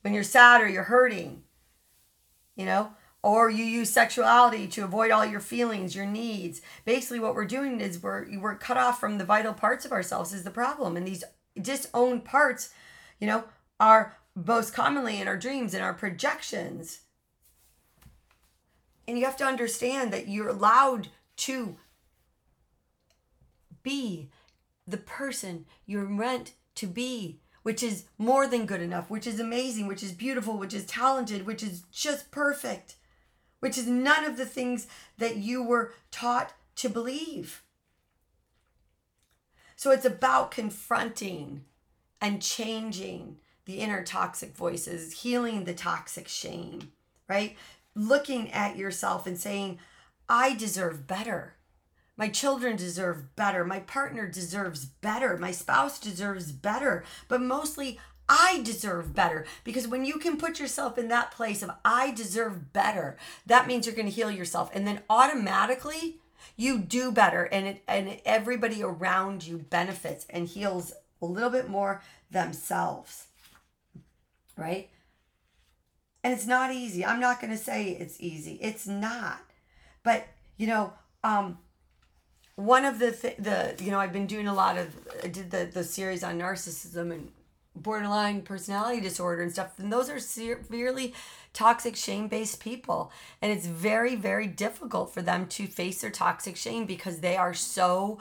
When 0.00 0.14
you're 0.14 0.22
sad 0.22 0.62
or 0.62 0.68
you're 0.68 0.84
hurting, 0.84 1.42
you 2.56 2.64
know? 2.64 2.92
Or 3.22 3.50
you 3.50 3.64
use 3.64 3.90
sexuality 3.90 4.66
to 4.68 4.84
avoid 4.84 5.10
all 5.10 5.26
your 5.26 5.40
feelings, 5.40 5.94
your 5.94 6.06
needs. 6.06 6.62
Basically, 6.86 7.20
what 7.20 7.34
we're 7.34 7.44
doing 7.44 7.82
is 7.82 8.02
we're, 8.02 8.26
we're 8.38 8.54
cut 8.54 8.78
off 8.78 8.98
from 8.98 9.18
the 9.18 9.24
vital 9.24 9.52
parts 9.52 9.84
of 9.84 9.92
ourselves, 9.92 10.32
is 10.32 10.44
the 10.44 10.50
problem. 10.50 10.96
And 10.96 11.06
these 11.06 11.24
disowned 11.60 12.24
parts, 12.24 12.72
you 13.20 13.26
know, 13.26 13.44
are 13.78 14.16
most 14.34 14.74
commonly 14.74 15.20
in 15.20 15.28
our 15.28 15.36
dreams 15.36 15.74
and 15.74 15.82
our 15.82 15.94
projections. 15.94 17.00
And 19.06 19.18
you 19.18 19.24
have 19.24 19.36
to 19.36 19.44
understand 19.44 20.12
that 20.12 20.28
you're 20.28 20.48
allowed 20.48 21.08
to 21.36 21.76
be 23.82 24.30
the 24.86 24.96
person 24.96 25.66
you're 25.86 26.08
meant 26.08 26.52
to 26.76 26.86
be, 26.86 27.40
which 27.62 27.82
is 27.82 28.04
more 28.18 28.46
than 28.46 28.66
good 28.66 28.80
enough, 28.80 29.10
which 29.10 29.26
is 29.26 29.38
amazing, 29.38 29.86
which 29.86 30.02
is 30.02 30.12
beautiful, 30.12 30.58
which 30.58 30.74
is 30.74 30.84
talented, 30.86 31.46
which 31.46 31.62
is 31.62 31.84
just 31.92 32.30
perfect, 32.30 32.96
which 33.60 33.78
is 33.78 33.86
none 33.86 34.24
of 34.24 34.36
the 34.36 34.46
things 34.46 34.86
that 35.18 35.36
you 35.36 35.62
were 35.62 35.92
taught 36.10 36.54
to 36.76 36.88
believe. 36.88 37.62
So 39.76 39.90
it's 39.90 40.04
about 40.04 40.50
confronting 40.50 41.64
and 42.20 42.40
changing 42.40 43.36
the 43.66 43.78
inner 43.78 44.02
toxic 44.02 44.54
voices, 44.54 45.22
healing 45.22 45.64
the 45.64 45.74
toxic 45.74 46.28
shame, 46.28 46.92
right? 47.28 47.56
Looking 47.94 48.52
at 48.52 48.76
yourself 48.76 49.26
and 49.26 49.38
saying, 49.38 49.78
I 50.28 50.54
deserve 50.54 51.06
better. 51.06 51.54
My 52.16 52.28
children 52.28 52.76
deserve 52.76 53.34
better. 53.34 53.64
My 53.64 53.80
partner 53.80 54.28
deserves 54.28 54.84
better. 54.84 55.36
My 55.36 55.50
spouse 55.50 55.98
deserves 55.98 56.52
better. 56.52 57.04
But 57.28 57.40
mostly, 57.40 57.98
I 58.28 58.62
deserve 58.62 59.14
better. 59.14 59.46
Because 59.64 59.88
when 59.88 60.04
you 60.04 60.18
can 60.18 60.36
put 60.36 60.60
yourself 60.60 60.96
in 60.96 61.08
that 61.08 61.32
place 61.32 61.62
of 61.62 61.72
I 61.84 62.12
deserve 62.12 62.72
better, 62.72 63.16
that 63.46 63.66
means 63.66 63.86
you're 63.86 63.96
going 63.96 64.08
to 64.08 64.12
heal 64.12 64.30
yourself. 64.30 64.70
And 64.72 64.86
then 64.86 65.02
automatically, 65.10 66.20
you 66.56 66.78
do 66.78 67.10
better 67.10 67.44
and 67.44 67.66
it, 67.66 67.82
and 67.88 68.20
everybody 68.24 68.82
around 68.82 69.46
you 69.46 69.58
benefits 69.58 70.26
and 70.30 70.46
heals 70.46 70.92
a 71.20 71.26
little 71.26 71.50
bit 71.50 71.68
more 71.68 72.02
themselves 72.30 73.26
right? 74.56 74.88
And 76.22 76.32
it's 76.32 76.46
not 76.46 76.72
easy. 76.72 77.04
I'm 77.04 77.20
not 77.20 77.40
going 77.40 77.52
to 77.52 77.58
say 77.58 77.90
it's 77.90 78.20
easy. 78.20 78.58
It's 78.62 78.86
not. 78.86 79.40
But, 80.02 80.26
you 80.56 80.66
know, 80.66 80.92
um, 81.22 81.58
one 82.56 82.84
of 82.84 82.98
the, 82.98 83.12
th- 83.12 83.36
the, 83.38 83.74
you 83.80 83.90
know, 83.90 83.98
I've 83.98 84.12
been 84.12 84.26
doing 84.26 84.46
a 84.46 84.54
lot 84.54 84.78
of, 84.78 84.94
I 85.22 85.28
did 85.28 85.50
the, 85.50 85.68
the 85.70 85.84
series 85.84 86.24
on 86.24 86.38
narcissism 86.38 87.12
and 87.12 87.30
borderline 87.76 88.42
personality 88.42 89.00
disorder 89.00 89.42
and 89.42 89.52
stuff. 89.52 89.78
And 89.78 89.92
those 89.92 90.08
are 90.08 90.20
severely 90.20 91.12
toxic 91.52 91.96
shame 91.96 92.28
based 92.28 92.60
people. 92.60 93.10
And 93.42 93.52
it's 93.52 93.66
very, 93.66 94.14
very 94.14 94.46
difficult 94.46 95.12
for 95.12 95.22
them 95.22 95.46
to 95.48 95.66
face 95.66 96.00
their 96.00 96.10
toxic 96.10 96.56
shame 96.56 96.86
because 96.86 97.18
they 97.18 97.36
are 97.36 97.54
so 97.54 98.18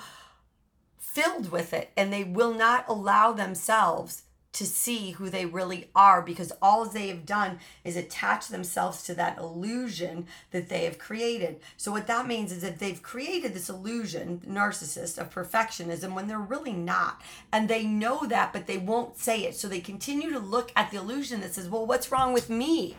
filled 0.98 1.52
with 1.52 1.74
it 1.74 1.92
and 1.96 2.12
they 2.12 2.24
will 2.24 2.54
not 2.54 2.86
allow 2.88 3.32
themselves 3.32 4.23
to 4.54 4.66
see 4.66 5.12
who 5.12 5.30
they 5.30 5.46
really 5.46 5.90
are 5.96 6.22
because 6.22 6.52
all 6.62 6.86
they 6.86 7.08
have 7.08 7.26
done 7.26 7.60
is 7.84 7.96
attach 7.96 8.48
themselves 8.48 9.04
to 9.04 9.16
that 9.16 9.38
illusion 9.38 10.28
that 10.52 10.70
they 10.70 10.86
have 10.86 11.00
created. 11.00 11.60
So, 11.76 11.92
what 11.92 12.08
that 12.08 12.28
means 12.28 12.52
is 12.52 12.62
that 12.62 12.80
they've 12.80 13.02
created 13.02 13.54
this 13.54 13.70
illusion, 13.70 14.42
narcissist, 14.48 15.18
of 15.18 15.34
perfectionism 15.34 16.14
when 16.14 16.28
they're 16.28 16.38
really 16.38 16.74
not. 16.74 17.22
And 17.52 17.68
they 17.68 17.84
know 17.84 18.26
that, 18.28 18.54
but 18.54 18.68
they 18.68 18.78
won't 18.78 19.18
say 19.18 19.44
it. 19.44 19.56
So, 19.56 19.68
they 19.68 19.80
continue 19.80 20.32
to 20.32 20.40
look 20.40 20.72
at 20.76 20.92
the 20.92 20.98
illusion 20.98 21.42
that 21.42 21.56
says, 21.56 21.68
well, 21.68 21.86
what's 21.86 22.12
wrong 22.12 22.32
with 22.32 22.50
me? 22.50 22.96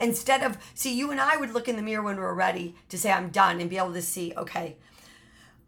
Instead 0.00 0.42
of, 0.42 0.58
see, 0.74 0.94
you 0.94 1.10
and 1.10 1.20
I 1.20 1.36
would 1.36 1.52
look 1.52 1.68
in 1.68 1.76
the 1.76 1.82
mirror 1.82 2.02
when 2.02 2.16
we're 2.16 2.34
ready 2.34 2.74
to 2.88 2.98
say, 2.98 3.12
I'm 3.12 3.28
done, 3.28 3.60
and 3.60 3.70
be 3.70 3.78
able 3.78 3.92
to 3.92 4.02
see, 4.02 4.32
okay, 4.36 4.76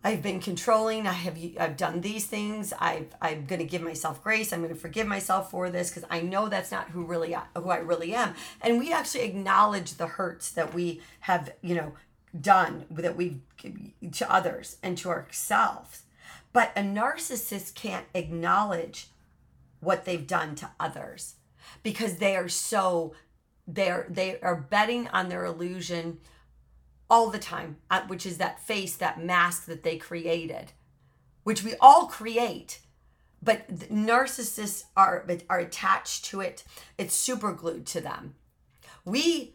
I've 0.04 0.22
been 0.22 0.40
controlling. 0.40 1.06
I 1.06 1.12
have 1.12 1.38
I've 1.58 1.76
done 1.76 2.00
these 2.00 2.26
things. 2.26 2.72
I've 2.78 3.14
I'm 3.20 3.46
going 3.46 3.58
to 3.58 3.66
give 3.66 3.82
myself 3.82 4.22
grace. 4.22 4.52
I'm 4.52 4.60
going 4.60 4.74
to 4.74 4.80
forgive 4.80 5.06
myself 5.06 5.50
for 5.50 5.70
this 5.70 5.90
because 5.90 6.08
I 6.08 6.20
know 6.20 6.48
that's 6.48 6.70
not 6.70 6.90
who 6.90 7.04
really 7.04 7.36
who 7.56 7.70
I 7.70 7.78
really 7.78 8.14
am. 8.14 8.34
And 8.60 8.78
we 8.78 8.92
actually 8.92 9.24
acknowledge 9.24 9.94
the 9.94 10.06
hurts 10.06 10.50
that 10.52 10.72
we 10.72 11.00
have, 11.20 11.52
you 11.62 11.74
know, 11.74 11.94
done 12.38 12.84
that 12.90 13.16
we've 13.16 13.40
to 14.12 14.32
others 14.32 14.76
and 14.82 14.96
to 14.98 15.08
ourselves. 15.08 16.02
But 16.52 16.72
a 16.76 16.80
narcissist 16.80 17.74
can't 17.74 18.06
acknowledge 18.14 19.08
what 19.80 20.04
they've 20.04 20.26
done 20.26 20.54
to 20.56 20.70
others 20.78 21.34
because 21.82 22.16
they 22.16 22.36
are 22.36 22.48
so 22.48 23.14
they're 23.66 24.06
they 24.08 24.40
are 24.40 24.56
betting 24.56 25.08
on 25.08 25.28
their 25.28 25.44
illusion 25.44 26.18
all 27.10 27.30
the 27.30 27.38
time, 27.38 27.76
which 28.06 28.26
is 28.26 28.38
that 28.38 28.60
face, 28.60 28.96
that 28.96 29.22
mask 29.22 29.66
that 29.66 29.82
they 29.82 29.96
created, 29.96 30.72
which 31.42 31.64
we 31.64 31.74
all 31.80 32.06
create. 32.06 32.80
But 33.42 33.68
narcissists 33.88 34.84
are 34.96 35.24
are 35.48 35.60
attached 35.60 36.24
to 36.26 36.40
it. 36.40 36.64
It's 36.98 37.14
super 37.14 37.52
glued 37.52 37.86
to 37.86 38.00
them. 38.00 38.34
We 39.04 39.54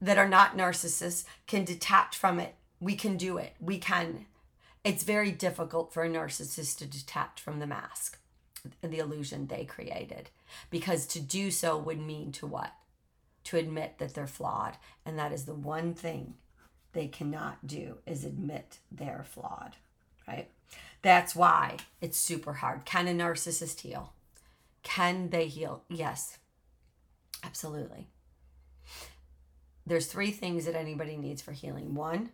that 0.00 0.18
are 0.18 0.28
not 0.28 0.56
narcissists 0.56 1.24
can 1.46 1.64
detach 1.64 2.16
from 2.16 2.40
it. 2.40 2.54
We 2.80 2.96
can 2.96 3.16
do 3.16 3.38
it. 3.38 3.54
We 3.60 3.78
can. 3.78 4.26
It's 4.82 5.04
very 5.04 5.30
difficult 5.30 5.92
for 5.92 6.02
a 6.02 6.08
narcissist 6.08 6.78
to 6.78 6.86
detach 6.86 7.40
from 7.40 7.58
the 7.58 7.66
mask, 7.66 8.18
the 8.82 8.98
illusion 8.98 9.46
they 9.46 9.64
created, 9.64 10.30
because 10.70 11.06
to 11.08 11.20
do 11.20 11.50
so 11.50 11.76
would 11.76 12.00
mean 12.00 12.32
to 12.32 12.46
what? 12.46 12.72
To 13.44 13.58
admit 13.58 13.98
that 13.98 14.14
they're 14.14 14.26
flawed, 14.26 14.76
and 15.04 15.18
that 15.18 15.32
is 15.32 15.44
the 15.44 15.54
one 15.54 15.94
thing 15.94 16.34
they 16.92 17.06
cannot 17.06 17.66
do 17.66 17.98
is 18.06 18.24
admit 18.24 18.78
they're 18.90 19.24
flawed, 19.28 19.76
right? 20.26 20.48
That's 21.02 21.34
why 21.34 21.78
it's 22.00 22.18
super 22.18 22.54
hard. 22.54 22.84
Can 22.84 23.08
a 23.08 23.12
narcissist 23.12 23.80
heal? 23.80 24.12
Can 24.82 25.30
they 25.30 25.46
heal? 25.46 25.82
Yes, 25.88 26.38
absolutely. 27.44 28.08
There's 29.86 30.06
three 30.06 30.30
things 30.30 30.66
that 30.66 30.74
anybody 30.74 31.16
needs 31.16 31.42
for 31.42 31.52
healing. 31.52 31.94
One, 31.94 32.30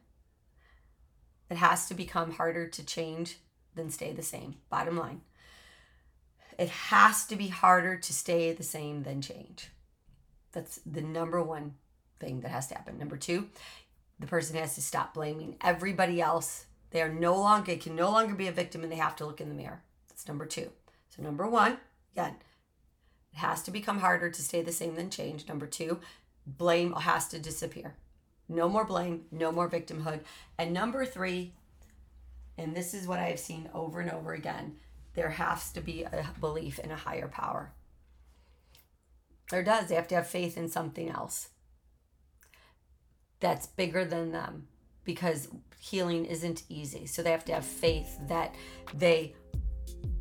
it 1.48 1.56
has 1.56 1.86
to 1.88 1.94
become 1.94 2.32
harder 2.32 2.66
to 2.66 2.84
change 2.84 3.38
than 3.74 3.90
stay 3.90 4.12
the 4.12 4.22
same. 4.22 4.56
Bottom 4.68 4.96
line. 4.96 5.20
It 6.58 6.68
has 6.68 7.26
to 7.26 7.36
be 7.36 7.48
harder 7.48 7.96
to 7.96 8.12
stay 8.12 8.52
the 8.52 8.62
same 8.62 9.02
than 9.02 9.20
change. 9.20 9.70
That's 10.52 10.80
the 10.86 11.02
number 11.02 11.42
one 11.42 11.74
thing 12.18 12.40
that 12.40 12.50
has 12.50 12.66
to 12.68 12.74
happen. 12.74 12.98
Number 12.98 13.16
two, 13.16 13.48
the 14.18 14.26
person 14.26 14.56
has 14.56 14.74
to 14.74 14.82
stop 14.82 15.14
blaming 15.14 15.56
everybody 15.60 16.20
else. 16.20 16.66
They 16.90 17.02
are 17.02 17.12
no 17.12 17.34
longer 17.34 17.76
can 17.76 17.94
no 17.94 18.10
longer 18.10 18.34
be 18.34 18.46
a 18.46 18.52
victim 18.52 18.82
and 18.82 18.90
they 18.90 18.96
have 18.96 19.16
to 19.16 19.26
look 19.26 19.40
in 19.40 19.48
the 19.48 19.54
mirror. 19.54 19.82
That's 20.08 20.26
number 20.26 20.46
two. 20.46 20.70
So 21.10 21.22
number 21.22 21.46
one, 21.46 21.78
again, 22.14 22.36
it 23.32 23.38
has 23.38 23.62
to 23.64 23.70
become 23.70 23.98
harder 23.98 24.30
to 24.30 24.42
stay 24.42 24.62
the 24.62 24.72
same 24.72 24.94
than 24.94 25.10
change. 25.10 25.46
Number 25.48 25.66
two, 25.66 26.00
blame 26.46 26.92
has 26.94 27.28
to 27.28 27.38
disappear. 27.38 27.94
No 28.48 28.68
more 28.68 28.84
blame, 28.84 29.24
no 29.30 29.52
more 29.52 29.68
victimhood. 29.68 30.20
And 30.56 30.72
number 30.72 31.04
three, 31.04 31.52
and 32.56 32.74
this 32.74 32.94
is 32.94 33.06
what 33.06 33.18
I 33.18 33.28
have 33.30 33.40
seen 33.40 33.68
over 33.74 34.00
and 34.00 34.10
over 34.10 34.32
again, 34.32 34.76
there 35.14 35.30
has 35.30 35.72
to 35.72 35.80
be 35.80 36.04
a 36.04 36.30
belief 36.40 36.78
in 36.78 36.90
a 36.90 36.96
higher 36.96 37.28
power. 37.28 37.72
There 39.50 39.62
does. 39.62 39.88
They 39.88 39.94
have 39.94 40.08
to 40.08 40.14
have 40.16 40.26
faith 40.26 40.56
in 40.56 40.68
something 40.68 41.10
else 41.10 41.48
that's 43.40 43.66
bigger 43.66 44.04
than 44.04 44.32
them 44.32 44.66
because 45.04 45.48
healing 45.78 46.24
isn't 46.24 46.64
easy. 46.68 47.06
So 47.06 47.22
they 47.22 47.30
have 47.30 47.44
to 47.46 47.54
have 47.54 47.64
faith 47.64 48.18
that 48.28 48.54
they 48.94 49.34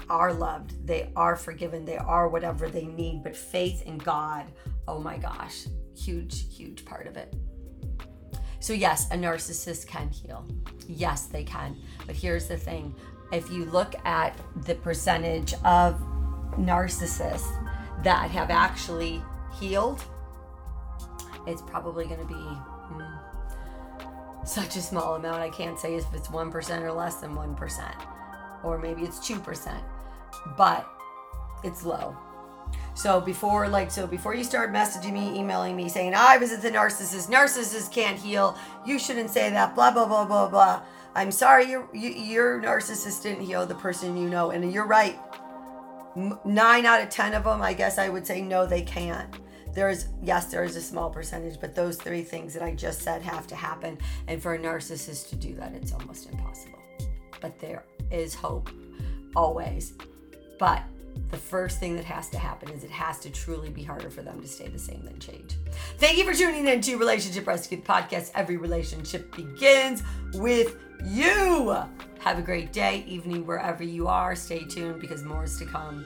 are 0.10 0.34
loved, 0.34 0.86
they 0.86 1.12
are 1.16 1.36
forgiven, 1.36 1.86
they 1.86 1.98
are 1.98 2.28
whatever 2.28 2.70
they 2.70 2.86
need. 2.86 3.24
But 3.24 3.36
faith 3.36 3.82
in 3.84 3.98
God, 3.98 4.46
oh 4.88 5.00
my 5.00 5.18
gosh, 5.18 5.66
huge, 5.96 6.56
huge 6.56 6.86
part 6.86 7.08
of 7.08 7.18
it. 7.18 7.34
So, 8.60 8.74
yes, 8.74 9.10
a 9.12 9.16
narcissist 9.16 9.88
can 9.88 10.10
heal. 10.10 10.46
Yes, 10.88 11.28
they 11.28 11.44
can. 11.44 11.78
But 12.08 12.16
here's 12.16 12.48
the 12.48 12.58
thing 12.58 12.96
if 13.32 13.50
you 13.52 13.66
look 13.66 13.96
at 14.06 14.36
the 14.66 14.76
percentage 14.76 15.54
of 15.64 16.00
narcissists 16.58 17.48
that 18.04 18.30
have 18.32 18.50
actually 18.50 19.22
healed, 19.60 20.04
it's 21.48 21.62
probably 21.62 22.06
going 22.06 22.20
to 22.20 22.26
be 22.26 22.58
such 24.46 24.76
a 24.76 24.82
small 24.82 25.16
amount. 25.16 25.42
I 25.42 25.50
can't 25.50 25.80
say 25.80 25.96
if 25.96 26.06
it's 26.14 26.28
1% 26.28 26.82
or 26.82 26.92
less 26.92 27.16
than 27.16 27.36
1%, 27.36 28.08
or 28.64 28.78
maybe 28.78 29.04
it's 29.04 29.20
2%, 29.20 29.82
but 30.58 30.88
it's 31.64 31.84
low. 31.84 32.16
So 32.94 33.20
before 33.20 33.68
like 33.68 33.92
so 33.92 34.08
before 34.08 34.34
you 34.34 34.44
start 34.44 34.72
messaging 34.72 35.14
me, 35.14 35.38
emailing 35.38 35.76
me 35.76 35.90
saying 35.90 36.14
I 36.16 36.38
was 36.38 36.58
the 36.58 36.72
narcissist, 36.72 37.30
narcissists 37.30 37.92
can't 37.92 38.18
heal. 38.18 38.58
You 38.86 38.98
shouldn't 38.98 39.30
say 39.30 39.50
that. 39.50 39.76
Blah 39.76 39.92
blah 39.92 40.06
blah 40.06 40.26
blah 40.26 40.50
blah. 40.50 40.82
I'm 41.14 41.32
sorry, 41.32 41.70
your 41.70 41.88
your 41.94 42.62
narcissist 42.62 43.22
didn't 43.24 43.46
heal 43.46 43.66
the 43.66 43.76
person 43.76 44.18
you 44.18 44.30
know, 44.30 44.52
and 44.52 44.72
you're 44.72 44.88
right. 44.88 45.20
Nine 46.46 46.86
out 46.86 47.02
of 47.02 47.10
ten 47.10 47.34
of 47.34 47.44
them, 47.44 47.62
I 47.62 47.74
guess 47.74 47.98
I 47.98 48.10
would 48.10 48.26
say 48.26 48.42
no, 48.42 48.66
they 48.66 48.82
can't. 48.82 49.30
There's 49.76 50.08
yes, 50.24 50.46
there 50.46 50.64
is 50.64 50.78
a 50.78 50.82
small 50.82 51.10
percentage, 51.10 51.60
but 51.60 51.76
those 51.76 51.98
three 51.98 52.24
things 52.24 52.54
that 52.54 52.64
I 52.64 52.74
just 52.74 53.02
said 53.02 53.22
have 53.22 53.46
to 53.48 53.56
happen, 53.56 53.98
and 54.28 54.42
for 54.42 54.54
a 54.54 54.58
narcissist 54.58 55.30
to 55.30 55.36
do 55.36 55.54
that, 55.56 55.74
it's 55.74 55.92
almost 55.92 56.30
impossible. 56.32 56.80
But 57.42 57.60
there 57.60 57.84
is 58.10 58.34
hope, 58.34 58.70
always. 59.36 59.94
But 60.58 60.82
the 61.30 61.38
first 61.38 61.80
thing 61.80 61.98
that 61.98 62.06
has 62.06 62.30
to 62.30 62.38
happen 62.38 62.70
is 62.70 62.86
it 62.86 62.90
has 62.92 63.20
to 63.20 63.30
truly 63.30 63.70
be 63.70 63.84
harder 63.84 64.10
for 64.10 64.22
them 64.22 64.42
to 64.42 64.48
stay 64.48 64.70
the 64.70 64.80
same 64.80 65.04
than 65.04 65.20
change. 65.20 65.56
Thank 65.98 66.18
you 66.18 66.24
for 66.24 66.34
tuning 66.34 66.68
in 66.68 66.80
to 66.82 66.96
Relationship 66.96 67.46
Rescue 67.46 67.82
podcast. 67.82 68.32
Every 68.34 68.56
relationship 68.56 69.36
begins 69.36 70.04
with 70.34 70.78
you. 71.04 71.76
Have 72.20 72.40
a 72.40 72.42
great 72.42 72.72
day, 72.72 73.04
evening, 73.08 73.46
wherever 73.46 73.84
you 73.84 74.08
are. 74.08 74.36
Stay 74.36 74.64
tuned 74.66 75.02
because 75.02 75.24
more 75.24 75.44
is 75.44 75.58
to 75.60 75.66
come. 75.66 76.06